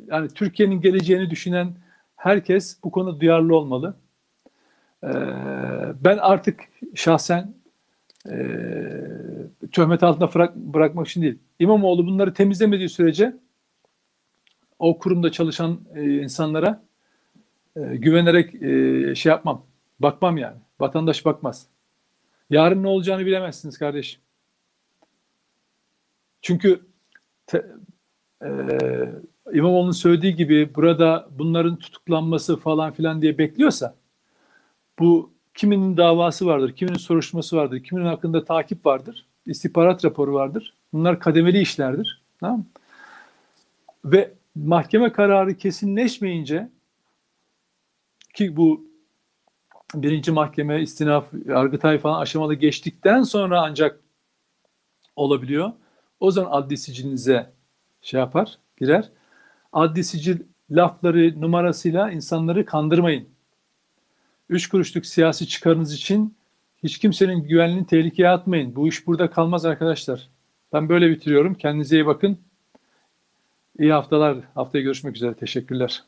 [0.08, 1.74] yani Türkiye'nin geleceğini düşünen
[2.16, 3.96] herkes bu konuda duyarlı olmalı.
[5.04, 5.12] E,
[6.04, 6.60] ben artık
[6.96, 7.54] şahsen
[8.30, 8.36] e,
[9.72, 11.40] töhmet altında bırak, bırakmak için değil.
[11.60, 13.38] İmamoğlu bunları temizlemediği sürece
[14.80, 16.89] o kurumda çalışan e, insanlara
[17.80, 19.66] e, güvenerek e, şey yapmam.
[20.00, 20.58] Bakmam yani.
[20.80, 21.68] Vatandaş bakmaz.
[22.50, 24.22] Yarın ne olacağını bilemezsiniz kardeşim.
[26.42, 26.82] Çünkü
[27.48, 27.66] te,
[28.44, 28.50] e,
[29.54, 33.96] İmamoğlu'nun söylediği gibi burada bunların tutuklanması falan filan diye bekliyorsa
[35.00, 40.74] bu kiminin davası vardır, kiminin soruşturması vardır, kiminin hakkında takip vardır, istihbarat raporu vardır.
[40.94, 42.22] Bunlar kademeli işlerdir.
[42.40, 42.66] Tamam
[44.06, 46.70] Ve mahkeme kararı kesinleşmeyince
[48.34, 48.90] ki bu
[49.96, 54.00] birinci mahkeme, istinaf, yargıtay falan aşamalı geçtikten sonra ancak
[55.16, 55.72] olabiliyor.
[56.20, 57.54] O zaman adli sicilinize
[58.02, 59.10] şey yapar, girer.
[59.74, 60.40] Adli sicil
[60.72, 63.30] lafları numarasıyla insanları kandırmayın.
[64.50, 66.36] Üç kuruşluk siyasi çıkarınız için
[66.84, 68.76] hiç kimsenin güvenliğini tehlikeye atmayın.
[68.76, 70.30] Bu iş burada kalmaz arkadaşlar.
[70.74, 71.54] Ben böyle bitiriyorum.
[71.54, 72.38] Kendinize iyi bakın.
[73.80, 74.38] İyi haftalar.
[74.56, 75.34] Haftaya görüşmek üzere.
[75.34, 76.04] Teşekkürler.